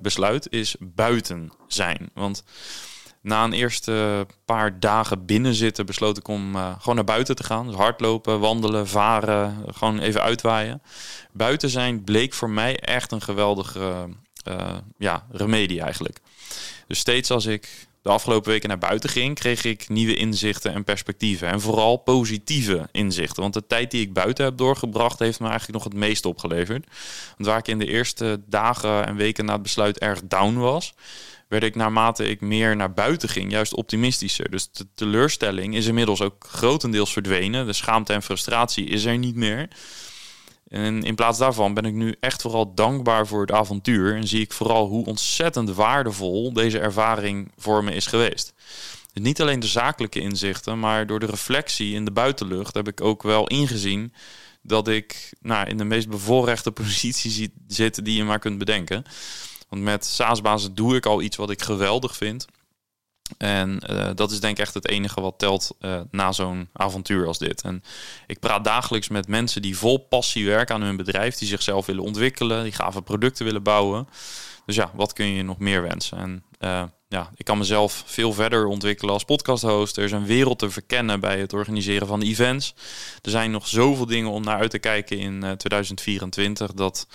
besluit, 0.00 0.52
is 0.52 0.76
buiten 0.80 1.52
zijn. 1.68 2.10
Want 2.14 2.44
na 3.20 3.44
een 3.44 3.52
eerste 3.52 4.26
paar 4.44 4.80
dagen 4.80 5.26
binnen 5.26 5.54
zitten, 5.54 5.86
besloot 5.86 6.18
ik 6.18 6.28
om 6.28 6.56
gewoon 6.78 6.94
naar 6.94 7.04
buiten 7.04 7.36
te 7.36 7.44
gaan. 7.44 7.66
Dus 7.66 7.76
hardlopen, 7.76 8.40
wandelen, 8.40 8.88
varen, 8.88 9.64
gewoon 9.74 9.98
even 9.98 10.22
uitwaaien. 10.22 10.82
Buiten 11.32 11.68
zijn 11.68 12.04
bleek 12.04 12.32
voor 12.34 12.50
mij 12.50 12.78
echt 12.78 13.12
een 13.12 13.22
geweldige 13.22 14.08
uh, 14.48 14.76
ja, 14.98 15.26
remedie 15.30 15.80
eigenlijk. 15.80 16.18
Dus 16.86 16.98
steeds 16.98 17.30
als 17.30 17.46
ik 17.46 17.86
de 18.04 18.10
afgelopen 18.10 18.50
weken 18.50 18.68
naar 18.68 18.78
buiten 18.78 19.10
ging, 19.10 19.34
kreeg 19.34 19.64
ik 19.64 19.88
nieuwe 19.88 20.16
inzichten 20.16 20.72
en 20.72 20.84
perspectieven. 20.84 21.48
En 21.48 21.60
vooral 21.60 21.96
positieve 21.96 22.88
inzichten. 22.92 23.42
Want 23.42 23.54
de 23.54 23.66
tijd 23.66 23.90
die 23.90 24.00
ik 24.00 24.12
buiten 24.12 24.44
heb 24.44 24.56
doorgebracht, 24.56 25.18
heeft 25.18 25.40
me 25.40 25.48
eigenlijk 25.48 25.78
nog 25.78 25.92
het 25.92 26.00
meest 26.00 26.24
opgeleverd. 26.24 26.86
Want 27.36 27.48
waar 27.48 27.58
ik 27.58 27.68
in 27.68 27.78
de 27.78 27.86
eerste 27.86 28.40
dagen 28.46 29.06
en 29.06 29.16
weken 29.16 29.44
na 29.44 29.52
het 29.52 29.62
besluit 29.62 29.98
erg 29.98 30.20
down 30.24 30.54
was, 30.54 30.94
werd 31.48 31.62
ik 31.62 31.74
naarmate 31.74 32.28
ik 32.28 32.40
meer 32.40 32.76
naar 32.76 32.92
buiten 32.92 33.28
ging, 33.28 33.50
juist 33.50 33.74
optimistischer. 33.74 34.50
Dus 34.50 34.70
de 34.72 34.86
teleurstelling 34.94 35.74
is 35.74 35.86
inmiddels 35.86 36.20
ook 36.20 36.46
grotendeels 36.48 37.12
verdwenen. 37.12 37.66
De 37.66 37.72
schaamte 37.72 38.12
en 38.12 38.22
frustratie 38.22 38.86
is 38.86 39.04
er 39.04 39.18
niet 39.18 39.36
meer. 39.36 39.68
En 40.68 41.02
in 41.02 41.14
plaats 41.14 41.38
daarvan 41.38 41.74
ben 41.74 41.84
ik 41.84 41.94
nu 41.94 42.14
echt 42.20 42.42
vooral 42.42 42.74
dankbaar 42.74 43.26
voor 43.26 43.40
het 43.40 43.52
avontuur. 43.52 44.16
En 44.16 44.28
zie 44.28 44.40
ik 44.40 44.52
vooral 44.52 44.86
hoe 44.86 45.06
ontzettend 45.06 45.70
waardevol 45.70 46.52
deze 46.52 46.78
ervaring 46.78 47.52
voor 47.56 47.84
me 47.84 47.94
is 47.94 48.06
geweest. 48.06 48.54
Dus 49.12 49.22
niet 49.22 49.40
alleen 49.40 49.60
de 49.60 49.66
zakelijke 49.66 50.20
inzichten, 50.20 50.78
maar 50.78 51.06
door 51.06 51.20
de 51.20 51.26
reflectie 51.26 51.94
in 51.94 52.04
de 52.04 52.10
buitenlucht 52.10 52.74
heb 52.74 52.88
ik 52.88 53.00
ook 53.00 53.22
wel 53.22 53.46
ingezien 53.46 54.12
dat 54.62 54.88
ik 54.88 55.32
nou, 55.40 55.68
in 55.68 55.76
de 55.76 55.84
meest 55.84 56.08
bevoorrechte 56.08 56.70
positie 56.82 57.52
zit 57.68 58.04
die 58.04 58.16
je 58.16 58.24
maar 58.24 58.38
kunt 58.38 58.58
bedenken. 58.58 59.04
Want 59.68 59.82
met 59.82 60.04
SaaS-basis 60.04 60.68
doe 60.72 60.96
ik 60.96 61.06
al 61.06 61.22
iets 61.22 61.36
wat 61.36 61.50
ik 61.50 61.62
geweldig 61.62 62.16
vind. 62.16 62.46
En 63.38 63.82
uh, 63.90 64.10
dat 64.14 64.30
is 64.30 64.40
denk 64.40 64.56
ik 64.56 64.62
echt 64.62 64.74
het 64.74 64.88
enige 64.88 65.20
wat 65.20 65.38
telt 65.38 65.76
uh, 65.80 66.00
na 66.10 66.32
zo'n 66.32 66.68
avontuur 66.72 67.26
als 67.26 67.38
dit. 67.38 67.62
En 67.62 67.82
ik 68.26 68.40
praat 68.40 68.64
dagelijks 68.64 69.08
met 69.08 69.28
mensen 69.28 69.62
die 69.62 69.78
vol 69.78 69.98
passie 69.98 70.46
werken 70.46 70.74
aan 70.74 70.82
hun 70.82 70.96
bedrijf, 70.96 71.36
die 71.36 71.48
zichzelf 71.48 71.86
willen 71.86 72.02
ontwikkelen, 72.02 72.62
die 72.62 72.72
gave 72.72 73.02
producten 73.02 73.44
willen 73.44 73.62
bouwen. 73.62 74.08
Dus 74.66 74.76
ja, 74.76 74.90
wat 74.94 75.12
kun 75.12 75.26
je 75.26 75.42
nog 75.42 75.58
meer 75.58 75.82
wensen? 75.82 76.18
En 76.18 76.44
uh, 76.60 76.82
ja, 77.14 77.30
ik 77.36 77.44
kan 77.44 77.58
mezelf 77.58 78.02
veel 78.06 78.32
verder 78.32 78.66
ontwikkelen 78.66 79.12
als 79.12 79.24
podcasthost. 79.24 79.96
Er 79.96 80.04
is 80.04 80.12
een 80.12 80.26
wereld 80.26 80.58
te 80.58 80.70
verkennen 80.70 81.20
bij 81.20 81.40
het 81.40 81.52
organiseren 81.52 82.06
van 82.06 82.22
events. 82.22 82.74
Er 83.22 83.30
zijn 83.30 83.50
nog 83.50 83.66
zoveel 83.66 84.06
dingen 84.06 84.30
om 84.30 84.44
naar 84.44 84.58
uit 84.58 84.70
te 84.70 84.78
kijken 84.78 85.18
in 85.18 85.56
2024. 85.56 86.68
Eh, 86.68 86.76
dat 86.76 87.06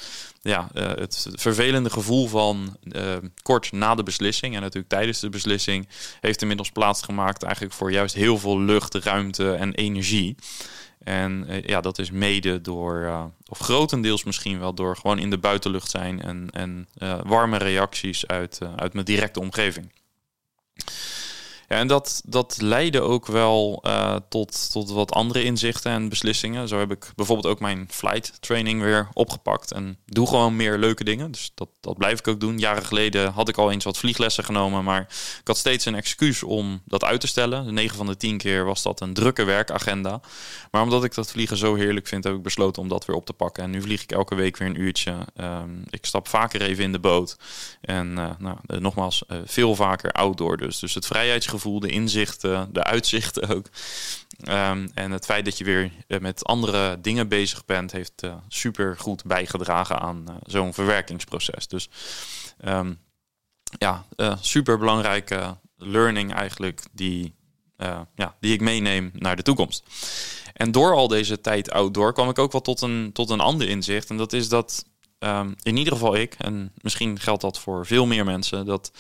ja, 0.41 0.70
uh, 0.74 0.88
het 0.88 1.27
vervelende 1.34 1.89
gevoel 1.89 2.27
van 2.27 2.77
uh, 2.84 3.01
kort 3.41 3.72
na 3.72 3.96
de 3.96 4.03
beslissing 4.03 4.56
en 4.56 4.62
natuurlijk 4.62 4.89
tijdens 4.89 5.20
de 5.20 5.29
beslissing 5.29 5.88
heeft 6.22 6.41
inmiddels 6.41 6.72
plaatsgemaakt 6.72 7.44
eigenlijk 7.44 7.74
voor 7.74 7.91
juist 7.91 8.15
heel 8.15 8.38
veel 8.38 8.60
lucht, 8.60 8.96
ruimte 8.96 9.53
en 9.53 9.74
energie. 9.74 10.36
En 11.10 11.46
uh, 11.50 11.62
ja, 11.62 11.82
dat 11.82 12.00
is 12.00 12.12
mede 12.12 12.62
door, 12.62 13.00
uh, 13.01 13.24
of 13.46 13.60
grotendeels 13.60 14.24
misschien 14.24 14.60
wel 14.60 14.74
door 14.74 14.98
gewoon 14.98 15.20
in 15.20 15.30
de 15.30 15.38
buitenlucht 15.38 15.89
zijn 15.89 16.22
en, 16.22 16.50
en 16.51 16.88
uh, 16.98 17.20
warme 17.24 17.58
reacties 17.58 18.28
uit, 18.28 18.60
uit 18.75 18.94
mijn 18.94 19.06
directe 19.06 19.39
omgeving. 19.39 19.92
Ja, 21.70 21.76
en 21.78 21.88
dat, 21.88 22.22
dat 22.26 22.58
leidde 22.62 23.02
ook 23.02 23.26
wel 23.26 23.84
uh, 23.86 24.16
tot, 24.30 24.72
tot 24.72 24.90
wat 24.90 25.12
andere 25.12 25.44
inzichten 25.44 25.92
en 25.92 26.10
beslissingen. 26.10 26.68
Zo 26.68 26.80
heb 26.80 26.92
ik 26.92 27.12
bijvoorbeeld 27.16 27.48
ook 27.48 27.60
mijn 27.60 27.88
flight 27.90 28.42
training 28.42 28.82
weer 28.82 29.10
opgepakt. 29.14 29.72
En 29.72 29.98
doe 30.06 30.28
gewoon 30.28 30.56
meer 30.56 30.78
leuke 30.78 31.04
dingen. 31.04 31.32
Dus 31.32 31.52
dat, 31.56 31.70
dat 31.80 31.98
blijf 31.98 32.20
ik 32.20 32.28
ook 32.28 32.40
doen. 32.40 32.60
Jaren 32.60 32.86
geleden 32.86 33.32
had 33.32 33.50
ik 33.50 33.58
al 33.58 33.72
eens 33.72 33.84
wat 33.84 33.98
vlieglessen 33.98 34.44
genomen. 34.44 34.84
Maar 34.84 35.02
ik 35.40 35.48
had 35.48 35.58
steeds 35.58 35.86
een 35.86 35.96
excuus 35.96 36.44
om 36.44 36.82
dat 36.86 37.04
uit 37.04 37.22
te 37.22 37.28
stellen. 37.28 37.66
De 37.66 37.72
9 37.72 37.98
van 37.98 38.06
de 38.06 38.18
10 38.18 38.38
keer 38.38 38.66
was 38.66 38.84
dat 38.84 39.02
een 39.02 39.14
drukke 39.14 39.44
werkagenda. 39.44 40.22
Maar 40.72 40.82
omdat 40.82 41.04
ik 41.04 41.14
dat 41.14 41.32
vliegen 41.32 41.58
zo 41.58 41.76
heerlijk 41.76 42.08
vind, 42.08 42.24
heb 42.24 42.36
ik 42.36 42.42
besloten 42.42 42.82
om 42.82 42.88
dat 42.88 43.06
weer 43.06 43.16
op 43.16 43.26
te 43.26 43.34
pakken. 43.34 43.64
En 43.64 43.70
nu 43.70 43.82
vlieg 43.82 44.04
ik 44.04 44.12
elke 44.12 44.36
week 44.36 44.58
weer 44.58 44.68
een 44.68 44.82
uurtje. 44.82 45.16
Um, 45.42 45.84
ik 45.90 46.06
stap 46.06 46.28
vaker 46.28 46.62
even 46.62 46.84
in 46.84 46.92
de 46.92 47.00
boot. 47.00 47.38
En 47.82 48.12
uh, 48.18 48.30
nou, 48.38 48.58
nogmaals, 48.66 49.24
uh, 49.28 49.38
veel 49.46 49.76
vaker 49.76 50.12
outdoor 50.12 50.58
dus. 50.58 50.80
Dus 50.80 50.94
het 50.94 51.06
vrijheidsgevoel 51.06 51.58
gevoel, 51.60 51.80
de 51.80 51.89
inzichten, 51.89 52.70
de 52.74 52.84
uitzichten 52.84 53.48
ook. 53.50 53.66
Um, 54.50 54.92
en 54.94 55.12
het 55.12 55.25
feit 55.25 55.46
dat 55.46 55.58
je 55.58 55.63
weer 55.63 55.92
uh, 56.08 56.20
met 56.20 56.46
andere 56.46 57.01
dingen 57.01 57.28
bezig 57.28 57.66
bent, 57.66 57.92
heeft 57.92 58.24
uh, 58.24 58.34
super 58.48 58.98
goed 58.98 59.24
bijgedragen 59.24 60.00
aan 60.00 60.25
uh, 60.30 60.36
zo'n 60.46 60.74
verwerkingsproces. 60.74 61.68
Dus 61.68 61.89
um, 62.66 63.00
ja, 63.78 64.06
super 64.42 64.78
belangrijke 64.78 65.58
learning 65.78 66.34
eigenlijk 66.34 66.82
die, 66.92 67.36
ja, 68.16 68.36
die 68.39 68.54
ik 68.54 68.62
meeneem 68.62 69.12
naar 69.13 69.36
de 69.36 69.42
toekomst. 69.42 69.84
En 70.54 70.72
door 70.72 70.94
al 70.94 71.08
deze 71.08 71.42
tijd 71.42 71.72
outdoor 71.72 72.13
kwam 72.13 72.30
ik 72.30 72.39
ook 72.39 72.51
wel 72.51 72.62
tot 72.62 72.82
een, 72.82 73.10
tot 73.13 73.30
een 73.30 73.39
ander 73.39 73.70
inzicht. 73.70 74.10
En 74.10 74.18
dat 74.18 74.34
is 74.34 74.50
dat 74.50 74.86
um, 75.20 75.56
in 75.62 75.78
ieder 75.78 75.94
geval 75.94 76.16
ik, 76.16 76.36
en 76.38 76.74
misschien 76.82 77.20
geldt 77.20 77.42
dat 77.42 77.60
voor 77.60 77.86
veel 77.86 78.06
meer 78.06 78.25
mensen, 78.25 78.66
dat 78.66 78.92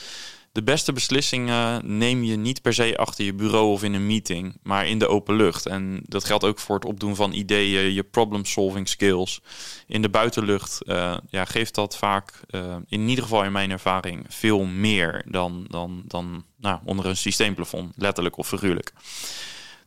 de 0.51 0.63
beste 0.63 0.93
beslissingen 0.93 1.97
neem 1.97 2.23
je 2.23 2.35
niet 2.35 2.61
per 2.61 2.73
se 2.73 2.97
achter 2.97 3.25
je 3.25 3.33
bureau 3.33 3.71
of 3.71 3.83
in 3.83 3.93
een 3.93 4.07
meeting, 4.07 4.57
maar 4.63 4.87
in 4.87 4.99
de 4.99 5.07
open 5.07 5.35
lucht. 5.35 5.65
En 5.65 6.01
dat 6.03 6.23
geldt 6.23 6.43
ook 6.43 6.59
voor 6.59 6.75
het 6.75 6.85
opdoen 6.85 7.15
van 7.15 7.33
ideeën, 7.33 7.93
je 7.93 8.03
problem-solving 8.03 8.87
skills. 8.87 9.41
In 9.87 10.01
de 10.01 10.09
buitenlucht 10.09 10.79
uh, 10.85 11.17
ja, 11.29 11.45
geeft 11.45 11.75
dat 11.75 11.97
vaak, 11.97 12.39
uh, 12.49 12.75
in 12.87 13.09
ieder 13.09 13.23
geval 13.23 13.43
in 13.43 13.51
mijn 13.51 13.71
ervaring, 13.71 14.25
veel 14.27 14.65
meer 14.65 15.23
dan, 15.25 15.65
dan, 15.67 16.03
dan 16.05 16.43
nou, 16.57 16.79
onder 16.85 17.05
een 17.05 17.17
systeemplafond, 17.17 17.93
letterlijk 17.95 18.37
of 18.37 18.47
figuurlijk. 18.47 18.93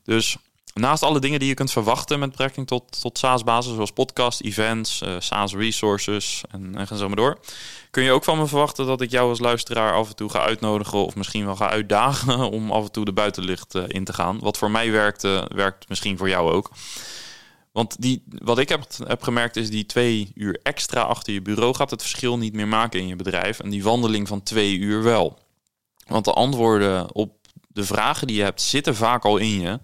Dus 0.04 0.36
Naast 0.74 1.02
alle 1.02 1.20
dingen 1.20 1.38
die 1.38 1.48
je 1.48 1.54
kunt 1.54 1.70
verwachten 1.70 2.18
met 2.18 2.30
betrekking 2.30 2.66
tot, 2.66 3.00
tot 3.00 3.18
SaaS-basis, 3.18 3.74
zoals 3.74 3.92
podcast, 3.92 4.40
events, 4.40 5.02
uh, 5.02 5.16
SaaS-resources 5.18 6.42
en, 6.50 6.74
en 6.76 6.86
ga 6.86 6.96
zo 6.96 7.06
maar 7.06 7.16
door, 7.16 7.38
kun 7.90 8.02
je 8.02 8.12
ook 8.12 8.24
van 8.24 8.38
me 8.38 8.46
verwachten 8.46 8.86
dat 8.86 9.00
ik 9.00 9.10
jou 9.10 9.28
als 9.28 9.38
luisteraar 9.38 9.94
af 9.94 10.08
en 10.08 10.16
toe 10.16 10.30
ga 10.30 10.40
uitnodigen 10.40 11.04
of 11.04 11.16
misschien 11.16 11.44
wel 11.44 11.56
ga 11.56 11.68
uitdagen 11.68 12.38
om 12.56 12.70
af 12.70 12.84
en 12.84 12.92
toe 12.92 13.04
de 13.04 13.12
buitenlicht 13.12 13.74
uh, 13.74 13.84
in 13.86 14.04
te 14.04 14.12
gaan. 14.12 14.38
Wat 14.38 14.58
voor 14.58 14.70
mij 14.70 14.90
werkte, 14.90 15.50
werkt 15.54 15.88
misschien 15.88 16.18
voor 16.18 16.28
jou 16.28 16.52
ook. 16.52 16.70
Want 17.72 18.02
die, 18.02 18.24
wat 18.26 18.58
ik 18.58 18.68
heb, 18.68 18.86
heb 19.06 19.22
gemerkt 19.22 19.56
is 19.56 19.70
die 19.70 19.86
twee 19.86 20.30
uur 20.34 20.60
extra 20.62 21.00
achter 21.00 21.32
je 21.32 21.42
bureau 21.42 21.74
gaat 21.74 21.90
het 21.90 22.00
verschil 22.00 22.38
niet 22.38 22.54
meer 22.54 22.68
maken 22.68 23.00
in 23.00 23.06
je 23.06 23.16
bedrijf. 23.16 23.60
En 23.60 23.70
die 23.70 23.82
wandeling 23.82 24.28
van 24.28 24.42
twee 24.42 24.78
uur 24.78 25.02
wel. 25.02 25.38
Want 26.06 26.24
de 26.24 26.32
antwoorden 26.32 27.14
op 27.14 27.36
de 27.68 27.84
vragen 27.84 28.26
die 28.26 28.36
je 28.36 28.42
hebt 28.42 28.62
zitten 28.62 28.96
vaak 28.96 29.24
al 29.24 29.36
in 29.36 29.60
je. 29.60 29.78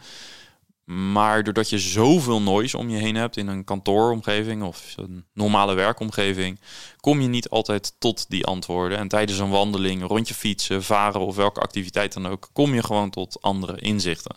Maar 0.89 1.45
doordat 1.45 1.69
je 1.69 1.79
zoveel 1.79 2.43
noise 2.43 2.79
om 2.79 2.89
je 2.89 2.99
heen 2.99 3.15
hebt 3.15 3.37
in 3.37 3.47
een 3.47 3.65
kantooromgeving 3.65 4.63
of 4.63 4.95
een 4.97 5.25
normale 5.35 5.75
werkomgeving, 5.75 6.61
kom 7.01 7.21
je 7.21 7.29
niet 7.29 7.49
altijd 7.49 7.95
tot 7.99 8.27
die 8.29 8.47
antwoorden. 8.47 8.99
En 8.99 9.09
tijdens 9.09 9.39
een 9.39 9.51
wandeling, 9.51 10.03
rondje 10.03 10.35
fietsen, 10.35 10.83
varen 10.83 11.21
of 11.21 11.37
welke 11.37 11.61
activiteit 11.61 12.13
dan 12.13 12.27
ook, 12.27 12.49
kom 12.53 12.75
je 12.75 12.83
gewoon 12.83 13.11
tot 13.11 13.39
andere 13.41 13.81
inzichten. 13.81 14.37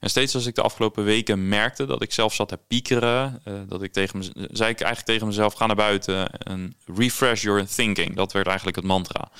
En 0.00 0.10
steeds 0.10 0.34
als 0.34 0.46
ik 0.46 0.54
de 0.54 0.62
afgelopen 0.62 1.04
weken 1.04 1.48
merkte 1.48 1.86
dat 1.86 2.02
ik 2.02 2.12
zelf 2.12 2.34
zat 2.34 2.48
te 2.48 2.58
piekeren, 2.68 3.42
uh, 3.48 3.54
dat 3.68 3.82
ik 3.82 3.92
tegen 3.92 4.22
zei 4.32 4.70
ik 4.70 4.80
eigenlijk 4.80 5.06
tegen 5.06 5.26
mezelf: 5.26 5.54
ga 5.54 5.66
naar 5.66 5.76
buiten 5.76 6.30
en 6.30 6.76
refresh 6.94 7.42
your 7.42 7.66
thinking. 7.66 8.16
Dat 8.16 8.32
werd 8.32 8.46
eigenlijk 8.46 8.76
het 8.76 8.86
mantra. 8.86 9.30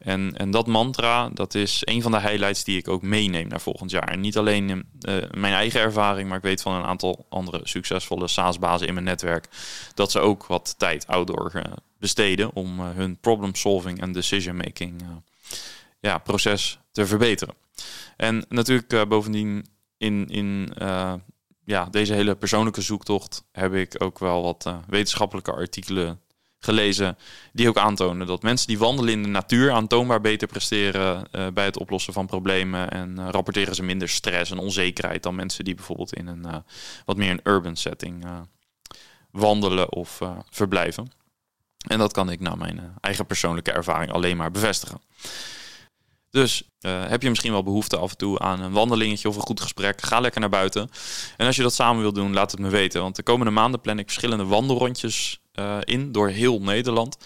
En, 0.00 0.36
en 0.36 0.50
dat 0.50 0.66
mantra, 0.66 1.28
dat 1.28 1.54
is 1.54 1.82
een 1.84 2.02
van 2.02 2.12
de 2.12 2.20
highlights 2.20 2.64
die 2.64 2.78
ik 2.78 2.88
ook 2.88 3.02
meeneem 3.02 3.48
naar 3.48 3.60
volgend 3.60 3.90
jaar. 3.90 4.08
En 4.08 4.20
niet 4.20 4.36
alleen 4.36 4.68
uh, 4.68 5.16
mijn 5.30 5.54
eigen 5.54 5.80
ervaring, 5.80 6.28
maar 6.28 6.36
ik 6.36 6.42
weet 6.42 6.62
van 6.62 6.74
een 6.74 6.84
aantal 6.84 7.26
andere 7.28 7.60
succesvolle 7.62 8.28
SaaS-bazen 8.28 8.86
in 8.86 8.94
mijn 8.94 9.06
netwerk 9.06 9.48
dat 9.94 10.10
ze 10.10 10.20
ook 10.20 10.46
wat 10.46 10.74
tijd 10.78 11.06
outdoor 11.06 11.52
uh, 11.54 11.62
besteden 11.98 12.54
om 12.54 12.80
uh, 12.80 12.86
hun 12.94 13.18
problem-solving 13.18 14.00
en 14.00 14.12
decision-making 14.12 15.02
ja, 16.00 16.18
proces 16.18 16.78
te 16.92 17.06
verbeteren. 17.06 17.54
En 18.16 18.44
natuurlijk 18.48 19.08
bovendien 19.08 19.66
in, 19.96 20.26
in 20.28 20.72
ja, 21.64 21.84
deze 21.90 22.12
hele 22.12 22.34
persoonlijke 22.34 22.80
zoektocht 22.80 23.44
heb 23.52 23.74
ik 23.74 24.02
ook 24.02 24.18
wel 24.18 24.42
wat 24.42 24.74
wetenschappelijke 24.86 25.52
artikelen 25.52 26.20
gelezen 26.60 27.18
die 27.52 27.68
ook 27.68 27.78
aantonen 27.78 28.26
dat 28.26 28.42
mensen 28.42 28.66
die 28.66 28.78
wandelen 28.78 29.12
in 29.12 29.22
de 29.22 29.28
natuur 29.28 29.70
aantoonbaar 29.70 30.20
beter 30.20 30.48
presteren 30.48 31.28
uh, 31.32 31.46
bij 31.54 31.64
het 31.64 31.78
oplossen 31.78 32.12
van 32.12 32.26
problemen 32.26 32.90
en 32.90 33.16
uh, 33.18 33.28
rapporteren 33.30 33.74
ze 33.74 33.82
minder 33.82 34.08
stress 34.08 34.50
en 34.50 34.58
onzekerheid 34.58 35.22
dan 35.22 35.34
mensen 35.34 35.64
die 35.64 35.74
bijvoorbeeld 35.74 36.14
in 36.14 36.26
een 36.26 36.46
uh, 36.46 36.56
wat 37.04 37.16
meer 37.16 37.30
een 37.30 37.40
urban 37.42 37.76
setting 37.76 38.26
wandelen 39.30 39.92
of 39.92 40.20
verblijven. 40.50 41.12
En 41.86 41.98
dat 41.98 42.12
kan 42.12 42.30
ik 42.30 42.40
naar 42.40 42.58
mijn 42.58 42.94
eigen 43.00 43.26
persoonlijke 43.26 43.72
ervaring 43.72 44.12
alleen 44.12 44.36
maar 44.36 44.50
bevestigen. 44.50 45.00
Dus 46.30 46.62
uh, 46.80 47.08
heb 47.08 47.22
je 47.22 47.28
misschien 47.28 47.52
wel 47.52 47.62
behoefte 47.62 47.96
af 47.96 48.10
en 48.10 48.16
toe 48.16 48.38
aan 48.38 48.60
een 48.60 48.72
wandelingetje 48.72 49.28
of 49.28 49.36
een 49.36 49.42
goed 49.42 49.60
gesprek? 49.60 50.02
Ga 50.02 50.20
lekker 50.20 50.40
naar 50.40 50.50
buiten. 50.50 50.90
En 51.36 51.46
als 51.46 51.56
je 51.56 51.62
dat 51.62 51.74
samen 51.74 52.00
wilt 52.00 52.14
doen, 52.14 52.32
laat 52.32 52.50
het 52.50 52.60
me 52.60 52.68
weten. 52.68 53.00
Want 53.00 53.16
de 53.16 53.22
komende 53.22 53.52
maanden 53.52 53.80
plan 53.80 53.98
ik 53.98 54.04
verschillende 54.04 54.44
wandelrondjes 54.44 55.40
uh, 55.54 55.76
in 55.80 56.12
door 56.12 56.28
heel 56.28 56.60
Nederland. 56.60 57.16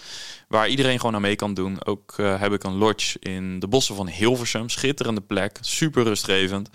Waar 0.47 0.67
iedereen 0.67 0.99
gewoon 0.99 1.15
aan 1.15 1.21
mee 1.21 1.35
kan 1.35 1.53
doen. 1.53 1.85
Ook 1.85 2.13
uh, 2.17 2.39
heb 2.39 2.53
ik 2.53 2.63
een 2.63 2.77
lodge 2.77 3.19
in 3.19 3.59
de 3.59 3.67
bossen 3.67 3.95
van 3.95 4.07
Hilversum. 4.07 4.69
Schitterende 4.69 5.21
plek, 5.21 5.57
super 5.61 6.03
rustgevend. 6.03 6.69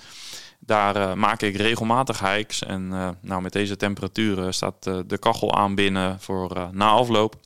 Daar 0.61 1.19
maak 1.19 1.43
ik 1.43 1.57
regelmatig 1.57 2.21
hikes. 2.21 2.63
En 2.63 2.89
nou, 3.21 3.43
met 3.43 3.53
deze 3.53 3.77
temperaturen 3.77 4.55
staat 4.55 4.83
de 4.83 5.19
kachel 5.19 5.55
aan 5.55 5.75
binnen 5.75 6.21
voor 6.21 6.69
na 6.73 6.89
afloop. 6.89 7.37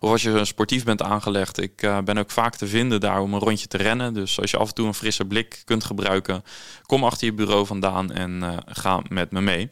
Of 0.00 0.10
als 0.10 0.22
je 0.22 0.44
sportief 0.44 0.84
bent 0.84 1.02
aangelegd. 1.02 1.60
Ik 1.60 1.82
uh, 1.82 1.98
ben 1.98 2.18
ook 2.18 2.30
vaak 2.30 2.56
te 2.56 2.66
vinden 2.66 3.00
daar 3.00 3.20
om 3.20 3.34
een 3.34 3.40
rondje 3.40 3.66
te 3.66 3.76
rennen. 3.76 4.14
Dus 4.14 4.40
als 4.40 4.50
je 4.50 4.56
af 4.56 4.68
en 4.68 4.74
toe 4.74 4.86
een 4.86 4.94
frisse 4.94 5.24
blik 5.24 5.62
kunt 5.64 5.84
gebruiken, 5.84 6.44
kom 6.86 7.04
achter 7.04 7.26
je 7.26 7.32
bureau 7.32 7.66
vandaan 7.66 8.12
en 8.12 8.42
uh, 8.42 8.56
ga 8.66 9.02
met 9.08 9.30
me 9.30 9.40
mee. 9.40 9.70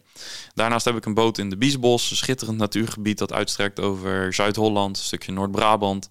Daarnaast 0.55 0.85
heb 0.85 0.97
ik 0.97 1.05
een 1.05 1.15
boot 1.15 1.39
in 1.39 1.51
de 1.51 1.57
Biesbos, 1.57 2.11
een 2.11 2.17
schitterend 2.17 2.59
natuurgebied 2.59 3.19
dat 3.19 3.33
uitstrekt 3.33 3.81
over 3.81 4.35
Zuid-Holland, 4.35 4.97
een 4.97 5.03
stukje 5.03 5.33
Noord-Brabant. 5.33 6.09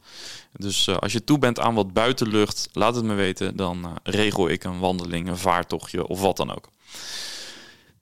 Dus 0.51 0.87
uh, 0.87 0.97
als 0.97 1.11
je 1.11 1.23
toe 1.23 1.39
bent 1.39 1.59
aan 1.59 1.75
wat 1.75 1.93
buitenlucht, 1.93 2.69
laat 2.73 2.95
het 2.95 3.03
me 3.03 3.13
weten. 3.13 3.55
Dan 3.55 3.97
regel 4.03 4.49
ik 4.49 4.63
een 4.63 4.79
wandeling, 4.79 5.27
een 5.27 5.37
vaartochtje 5.37 6.07
of 6.07 6.21
wat 6.21 6.37
dan 6.37 6.55
ook. 6.55 6.69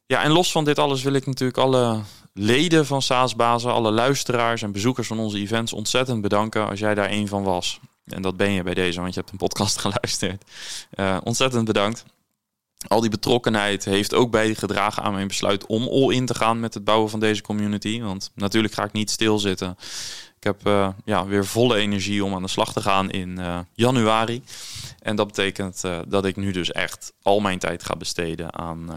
Ja, 0.08 0.24
en 0.24 0.32
los 0.32 0.52
van 0.52 0.66
dit 0.66 0.80
alles 0.80 1.04
wil 1.04 1.14
ik 1.14 1.26
natuurlijk 1.26 1.58
alle 1.58 2.02
leden 2.38 2.86
van 2.86 3.02
Saasbazen, 3.02 3.72
alle 3.72 3.92
luisteraars 3.92 4.62
en 4.62 4.72
bezoekers 4.72 5.08
van 5.08 5.20
onze 5.20 5.38
events 5.38 5.74
ontzettend 5.74 6.22
bedanken 6.22 6.70
als 6.70 6.80
jij 6.80 6.96
daar 6.96 7.12
een 7.12 7.28
van 7.28 7.44
was. 7.44 7.80
En 8.06 8.22
dat 8.22 8.38
ben 8.38 8.52
je 8.52 8.64
bij 8.64 8.74
deze, 8.74 9.02
want 9.02 9.14
je 9.14 9.20
hebt 9.20 9.32
een 9.32 9.38
podcast 9.38 9.78
geluisterd. 9.86 10.44
Uh, 10.96 11.18
ontzettend 11.24 11.66
bedankt. 11.66 12.06
Al 12.88 13.02
die 13.02 13.10
betrokkenheid 13.10 13.86
heeft 13.86 14.14
ook 14.14 14.32
bijgedragen 14.32 15.04
aan 15.04 15.14
mijn 15.14 15.28
besluit 15.28 15.66
om 15.66 15.88
all 15.88 16.14
in 16.14 16.26
te 16.26 16.36
gaan 16.36 16.60
met 16.60 16.74
het 16.74 16.84
bouwen 16.84 17.10
van 17.10 17.20
deze 17.20 17.42
community. 17.42 18.02
Want 18.02 18.32
natuurlijk 18.34 18.74
ga 18.74 18.84
ik 18.84 18.92
niet 18.92 19.10
stilzitten. 19.10 19.78
Ik 20.38 20.44
heb 20.44 20.68
uh, 20.68 20.90
ja, 21.06 21.26
weer 21.26 21.46
volle 21.46 21.76
energie 21.76 22.24
om 22.24 22.34
aan 22.34 22.42
de 22.42 22.48
slag 22.48 22.74
te 22.74 22.82
gaan 22.82 23.12
in 23.12 23.40
uh, 23.40 23.60
januari. 23.74 24.44
En 25.00 25.16
dat 25.16 25.28
betekent 25.28 25.84
dat 26.08 26.26
ik 26.26 26.36
nu 26.36 26.52
dus 26.52 26.72
echt 26.72 27.14
al 27.22 27.40
mijn 27.40 27.60
tijd 27.60 27.84
ga 27.84 27.96
besteden 27.96 28.54
aan 28.54 28.90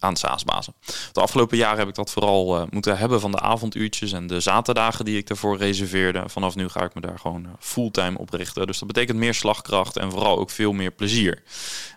aan 0.00 0.16
SaaS-bazen. 0.16 0.74
De 1.12 1.20
afgelopen 1.20 1.56
jaren 1.56 1.78
heb 1.78 1.88
ik 1.88 1.94
dat 1.94 2.10
vooral 2.10 2.56
uh, 2.56 2.66
moeten 2.70 2.98
hebben 2.98 3.20
van 3.20 3.30
de 3.30 3.40
avonduurtjes 3.40 4.12
en 4.12 4.26
de 4.26 4.40
zaterdagen 4.40 5.04
die 5.04 5.16
ik 5.16 5.26
daarvoor 5.26 5.56
reserveerde. 5.56 6.22
Vanaf 6.26 6.54
nu 6.54 6.68
ga 6.68 6.84
ik 6.84 6.94
me 6.94 7.00
daar 7.00 7.18
gewoon 7.18 7.44
uh, 7.44 7.50
fulltime 7.58 8.18
op 8.18 8.30
richten. 8.30 8.66
Dus 8.66 8.78
dat 8.78 8.88
betekent 8.88 9.18
meer 9.18 9.34
slagkracht 9.34 9.96
en 9.96 10.10
vooral 10.10 10.38
ook 10.38 10.50
veel 10.50 10.72
meer 10.72 10.90
plezier. 10.90 11.42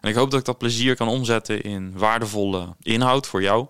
En 0.02 0.10
ik 0.10 0.16
hoop 0.16 0.32
dat 0.32 0.40
ik 0.40 0.46
dat 0.46 0.58
plezier 0.58 0.96
kan 0.96 1.08
omzetten 1.08 1.62
in 1.62 1.94
waardevolle 1.96 2.76
inhoud 2.82 3.28
voor 3.28 3.42
jou. 3.42 3.68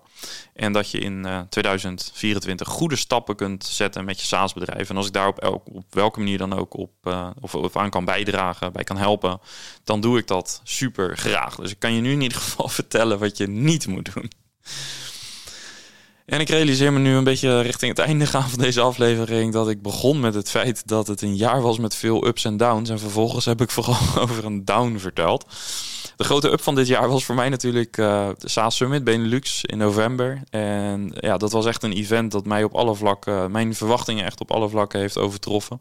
En 0.54 0.72
dat 0.72 0.90
je 0.90 0.98
in 0.98 1.26
uh, 1.26 1.38
eh, 1.38 1.46
2024 1.48 2.68
goede 2.68 2.96
stappen 2.96 3.36
kunt 3.36 3.64
zetten 3.64 4.04
met 4.04 4.20
je 4.20 4.26
SaaS-bedrijf. 4.26 4.90
En 4.90 4.96
als 4.96 5.06
ik 5.06 5.12
daar 5.12 5.28
op, 5.28 5.38
elk, 5.38 5.62
op 5.72 5.84
welke 5.90 6.18
manier 6.18 6.38
dan 6.38 6.52
ook 6.52 6.76
op, 6.76 6.92
of, 7.40 7.54
of 7.54 7.76
aan 7.76 7.90
kan 7.90 8.04
bijdragen, 8.04 8.72
bij 8.72 8.84
kan 8.84 8.96
helpen, 8.96 9.40
dan 9.84 10.00
doe 10.00 10.18
ik 10.18 10.26
dat 10.26 10.60
super 10.64 11.16
graag. 11.16 11.54
Dus 11.54 11.70
ik 11.70 11.78
kan 11.78 11.92
je 11.92 12.00
nu 12.00 12.12
in 12.12 12.20
ieder 12.20 12.38
geval 12.38 12.68
vertellen 12.80 13.18
wat 13.18 13.36
je 13.36 13.48
niet 13.48 13.86
moet 13.86 14.14
doen. 14.14 14.30
En 16.24 16.40
ik 16.40 16.48
realiseer 16.48 16.92
me 16.92 16.98
nu 16.98 17.14
een 17.14 17.24
beetje 17.24 17.60
richting 17.60 17.96
het 17.96 18.06
einde 18.06 18.26
gaan 18.26 18.48
van 18.48 18.58
deze 18.58 18.80
aflevering 18.80 19.52
dat 19.52 19.68
ik 19.68 19.82
begon 19.82 20.20
met 20.20 20.34
het 20.34 20.50
feit 20.50 20.88
dat 20.88 21.06
het 21.06 21.22
een 21.22 21.36
jaar 21.36 21.62
was 21.62 21.78
met 21.78 21.94
veel 21.94 22.26
ups 22.26 22.44
en 22.44 22.56
downs. 22.56 22.90
En 22.90 22.98
vervolgens 22.98 23.44
heb 23.44 23.60
ik 23.60 23.70
vooral 23.70 23.98
over 24.22 24.44
een 24.44 24.64
down 24.64 24.98
verteld. 24.98 25.46
De 26.16 26.24
grote 26.24 26.50
up 26.52 26.60
van 26.60 26.74
dit 26.74 26.86
jaar 26.86 27.08
was 27.08 27.24
voor 27.24 27.34
mij 27.34 27.48
natuurlijk 27.48 27.96
uh, 27.96 28.28
de 28.38 28.48
SaaS 28.48 28.76
Summit 28.76 29.04
Benelux 29.04 29.64
in 29.64 29.78
november. 29.78 30.42
En 30.50 31.12
ja, 31.20 31.36
dat 31.36 31.52
was 31.52 31.66
echt 31.66 31.82
een 31.82 31.92
event 31.92 32.32
dat 32.32 32.46
mij 32.46 32.64
op 32.64 32.74
alle 32.74 32.94
vlakken, 32.94 33.50
mijn 33.50 33.74
verwachtingen 33.74 34.24
echt 34.24 34.40
op 34.40 34.50
alle 34.50 34.68
vlakken 34.68 35.00
heeft 35.00 35.18
overtroffen. 35.18 35.80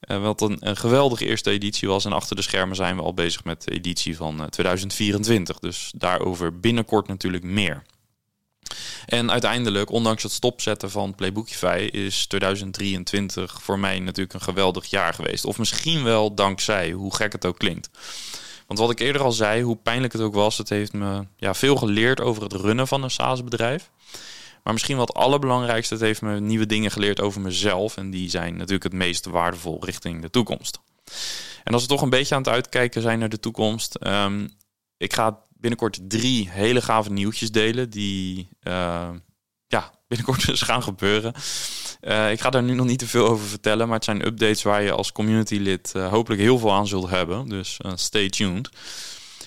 Uh, 0.00 0.22
wat 0.22 0.40
een, 0.40 0.56
een, 0.60 0.76
geweldige 0.76 1.26
eerste 1.26 1.50
editie 1.50 1.88
was. 1.88 2.04
En 2.04 2.12
achter 2.12 2.36
de 2.36 2.42
schermen 2.42 2.76
zijn 2.76 2.96
we 2.96 3.02
al 3.02 3.14
bezig 3.14 3.44
met 3.44 3.64
de 3.64 3.70
editie 3.70 4.16
van 4.16 4.48
2024. 4.48 5.54
Eh, 5.54 5.60
dus 5.60 5.92
daarover 5.96 6.60
binnenkort 6.60 7.08
natuurlijk 7.08 7.44
meer. 7.44 7.82
En 9.06 9.30
uiteindelijk, 9.30 9.90
ondanks 9.90 10.22
het 10.22 10.32
stopzetten 10.32 10.90
van 10.90 11.14
Playbookify, 11.14 11.88
is 11.92 12.26
2023 12.26 13.62
voor 13.62 13.78
mij 13.78 13.98
natuurlijk 13.98 14.34
een 14.34 14.40
geweldig 14.40 14.86
jaar 14.86 15.14
geweest. 15.14 15.44
Of 15.44 15.58
misschien 15.58 16.04
wel 16.04 16.34
dankzij, 16.34 16.90
hoe 16.90 17.14
gek 17.14 17.32
het 17.32 17.46
ook 17.46 17.58
klinkt. 17.58 17.90
Want 18.70 18.82
wat 18.82 18.90
ik 18.90 19.00
eerder 19.00 19.22
al 19.22 19.32
zei, 19.32 19.62
hoe 19.62 19.76
pijnlijk 19.76 20.12
het 20.12 20.22
ook 20.22 20.34
was, 20.34 20.58
het 20.58 20.68
heeft 20.68 20.92
me 20.92 21.26
ja, 21.36 21.54
veel 21.54 21.76
geleerd 21.76 22.20
over 22.20 22.42
het 22.42 22.52
runnen 22.52 22.88
van 22.88 23.02
een 23.02 23.10
SaaS-bedrijf. 23.10 23.90
Maar 24.62 24.72
misschien 24.72 24.96
wat 24.96 25.14
allerbelangrijkste, 25.14 25.94
het 25.94 26.02
heeft 26.02 26.22
me 26.22 26.40
nieuwe 26.40 26.66
dingen 26.66 26.90
geleerd 26.90 27.20
over 27.20 27.40
mezelf. 27.40 27.96
En 27.96 28.10
die 28.10 28.30
zijn 28.30 28.56
natuurlijk 28.56 28.82
het 28.82 28.92
meest 28.92 29.26
waardevol 29.26 29.84
richting 29.84 30.22
de 30.22 30.30
toekomst. 30.30 30.80
En 31.64 31.72
als 31.72 31.82
we 31.82 31.88
toch 31.88 32.02
een 32.02 32.10
beetje 32.10 32.34
aan 32.34 32.42
het 32.42 32.50
uitkijken 32.50 33.02
zijn 33.02 33.18
naar 33.18 33.28
de 33.28 33.40
toekomst. 33.40 33.96
Um, 34.06 34.50
ik 34.96 35.12
ga 35.12 35.38
binnenkort 35.56 36.00
drie 36.02 36.50
hele 36.50 36.82
gave 36.82 37.12
nieuwtjes 37.12 37.50
delen 37.50 37.90
die 37.90 38.48
uh, 38.62 39.10
ja, 39.66 39.92
binnenkort 40.10 40.46
dus 40.46 40.62
gaan 40.62 40.82
gebeuren. 40.82 41.34
Uh, 42.00 42.30
ik 42.30 42.40
ga 42.40 42.50
daar 42.50 42.62
nu 42.62 42.74
nog 42.74 42.86
niet 42.86 42.98
te 42.98 43.06
veel 43.06 43.28
over 43.28 43.46
vertellen, 43.46 43.86
maar 43.86 43.96
het 43.96 44.04
zijn 44.04 44.26
updates 44.26 44.62
waar 44.62 44.82
je 44.82 44.92
als 44.92 45.12
community-lid 45.12 45.92
uh, 45.96 46.08
hopelijk 46.08 46.40
heel 46.40 46.58
veel 46.58 46.72
aan 46.72 46.86
zult 46.86 47.10
hebben. 47.10 47.48
Dus 47.48 47.78
stay 47.94 48.28
tuned. 48.28 48.68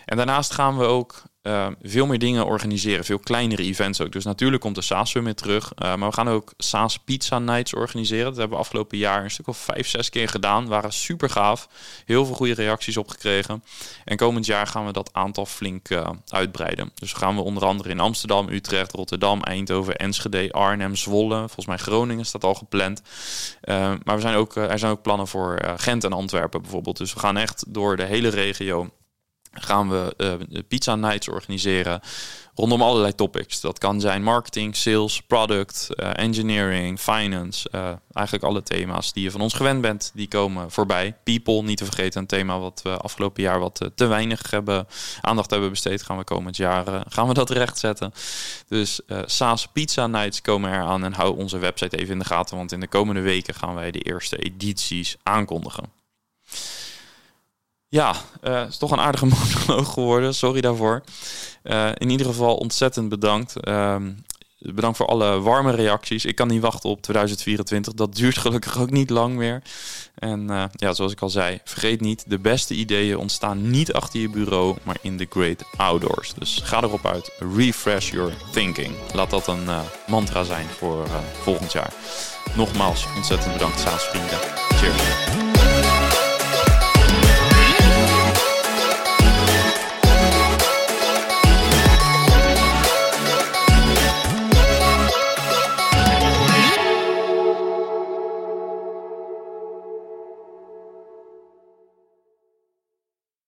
En 0.06 0.18
daarnaast 0.18 0.54
gaan 0.54 0.78
we 0.78 0.86
ook 0.86 1.24
uh, 1.44 1.68
veel 1.82 2.06
meer 2.06 2.20
dingen 2.20 2.46
organiseren. 2.46 3.06
Veel 3.06 3.20
kleinere 3.20 3.64
events 3.64 4.02
ook. 4.02 4.12
Dus 4.12 4.24
natuurlijk 4.24 4.62
komt 4.62 4.76
de 4.76 4.82
SaaS 4.82 5.10
Summit 5.10 5.38
terug. 5.38 5.72
Uh, 5.76 5.96
maar 5.96 6.10
we 6.10 6.16
gaan 6.16 6.30
ook 6.30 6.54
SaaS 6.58 7.00
Pizza 7.00 7.40
Nights 7.40 7.74
organiseren. 7.74 8.26
Dat 8.26 8.38
hebben 8.38 8.58
we 8.58 8.64
afgelopen 8.64 8.98
jaar 8.98 9.24
een 9.24 9.32
stuk 9.32 9.48
of 9.48 9.58
vijf, 9.58 9.88
zes 9.88 10.10
keer 10.10 10.30
gedaan. 10.30 10.68
Waren 10.68 10.94
super 10.94 11.30
gaaf. 11.30 11.68
Heel 12.06 12.26
veel 12.26 12.36
goede 12.36 12.54
reacties 12.54 12.98
op 12.98 13.08
gekregen. 13.08 13.64
En 14.06 14.18
komend 14.18 14.46
jaar 14.46 14.68
gaan 14.68 14.86
we 14.86 14.92
dat 14.92 15.14
aantal 15.14 15.46
flink 15.46 15.90
uh, 15.90 16.10
uitbreiden. 16.28 16.92
Dus 16.96 17.14
gaan 17.14 17.36
we 17.36 17.42
onder 17.42 17.66
andere 17.66 17.90
in 17.90 18.00
Amsterdam, 18.00 18.50
Utrecht, 18.50 18.92
Rotterdam, 18.92 19.42
Eindhoven, 19.42 19.96
Enschede, 19.96 20.52
Arnhem, 20.52 20.96
Zwolle. 20.96 21.38
Volgens 21.38 21.66
mij 21.66 21.78
Groningen 21.78 22.26
staat 22.26 22.44
al 22.44 22.54
gepland. 22.54 23.02
maar 24.04 24.16
we 24.16 24.20
zijn 24.20 24.36
ook, 24.36 24.56
er 24.56 24.80
zijn 24.80 24.92
ook 24.92 25.02
plannen 25.02 25.28
voor 25.28 25.62
Gent 25.78 26.04
en 26.04 26.14
Antwerpen 26.14 26.62
bijvoorbeeld. 26.62 26.98
Dus 26.98 27.14
we 27.14 27.20
gaan 27.20 27.38
echt 27.38 27.64
door 27.68 27.98
de 27.98 28.04
hele 28.04 28.30
regio 28.30 28.90
gaan 29.54 29.90
we 29.90 30.14
uh, 30.18 30.60
pizza 30.68 30.96
nights 30.96 31.28
organiseren 31.28 32.02
rondom 32.56 32.82
allerlei 32.82 33.16
topics. 33.16 33.62
Dat 33.62 33.80
kan 33.80 34.02
zijn 34.02 34.24
marketing, 34.24 34.76
sales, 34.76 35.22
product, 35.22 35.88
uh, 35.90 36.10
engineering, 36.14 37.00
finance. 37.00 37.70
Uh, 37.72 37.92
eigenlijk 38.14 38.46
alle 38.46 38.64
thema's 38.64 39.14
die 39.14 39.24
je 39.24 39.32
van 39.32 39.42
ons 39.42 39.54
gewend 39.54 39.82
bent, 39.82 40.12
die 40.14 40.28
komen 40.28 40.72
voorbij. 40.72 41.16
People, 41.24 41.62
niet 41.62 41.78
te 41.78 41.86
vergeten, 41.86 42.22
een 42.22 42.28
thema 42.28 42.60
wat 42.60 42.82
we 42.84 42.98
afgelopen 42.98 43.44
jaar 43.44 43.60
wat 43.60 43.92
te 43.96 44.06
weinig 44.06 44.52
hebben, 44.52 44.88
aandacht 45.22 45.50
hebben 45.50 45.70
besteed. 45.70 46.04
Gaan 46.04 46.18
we 46.18 46.24
komend 46.24 46.58
jaar 46.58 47.04
gaan 47.10 47.28
we 47.28 47.34
dat 47.34 47.50
rechtzetten. 47.50 48.14
Dus 48.68 49.00
SaaS 49.26 49.68
Pizza 49.68 50.08
Nights 50.08 50.42
komen 50.42 50.72
eraan 50.72 51.04
en 51.04 51.14
hou 51.14 51.38
onze 51.38 51.58
website 51.58 51.98
even 51.98 52.14
in 52.14 52.20
de 52.20 52.26
gaten, 52.26 52.58
want 52.58 52.72
in 52.72 52.80
de 52.80 52.88
komende 52.88 53.22
weken 53.22 53.54
gaan 53.54 53.76
wij 53.76 53.92
de 53.92 54.02
eerste 54.02 54.38
edities 54.38 55.16
aankondigen. 55.24 55.92
Ja, 57.94 58.16
uh, 58.44 58.62
is 58.68 58.78
toch 58.78 58.92
een 58.92 59.00
aardige 59.00 59.26
monoloog 59.36 59.94
geworden. 59.94 60.36
Sorry 60.36 60.62
daarvoor. 60.62 61.04
Uh, 61.64 61.90
in 61.94 62.10
ieder 62.10 62.26
geval 62.26 62.56
ontzettend 62.56 63.10
bedankt. 63.10 63.56
Uh, 63.68 63.96
bedankt 64.60 64.98
voor 64.98 65.06
alle 65.06 65.40
warme 65.40 65.72
reacties. 65.72 66.26
Ik 66.26 66.36
kan 66.36 66.48
niet 66.48 66.62
wachten 66.62 66.90
op 66.90 67.02
2024. 67.02 67.94
Dat 67.94 68.16
duurt 68.16 68.38
gelukkig 68.38 68.80
ook 68.80 68.90
niet 68.90 69.10
lang 69.10 69.36
meer. 69.36 69.62
En 70.16 70.52
uh, 70.52 70.64
ja, 70.72 70.94
zoals 70.94 71.12
ik 71.12 71.22
al 71.22 71.30
zei, 71.30 71.60
vergeet 71.64 72.02
niet, 72.02 72.24
de 72.28 72.40
beste 72.40 72.74
ideeën 72.74 73.18
ontstaan 73.18 73.70
niet 73.70 73.94
achter 73.94 74.20
je 74.20 74.30
bureau, 74.30 74.76
maar 74.84 74.98
in 75.02 75.18
the 75.18 75.28
great 75.30 75.64
outdoors. 75.78 76.34
Dus 76.34 76.62
ga 76.64 76.82
erop 76.84 77.06
uit. 77.06 77.32
Refresh 77.56 78.12
your 78.12 78.34
thinking. 78.52 78.96
Laat 79.14 79.30
dat 79.30 79.48
een 79.48 79.68
mantra 80.08 80.44
zijn 80.44 80.68
voor 80.68 81.08
volgend 81.42 81.72
jaar. 81.72 81.94
Nogmaals, 82.56 83.06
ontzettend 83.16 83.54
bedankt, 83.54 83.82
vrienden. 83.82 84.40
Cheers. 84.70 85.43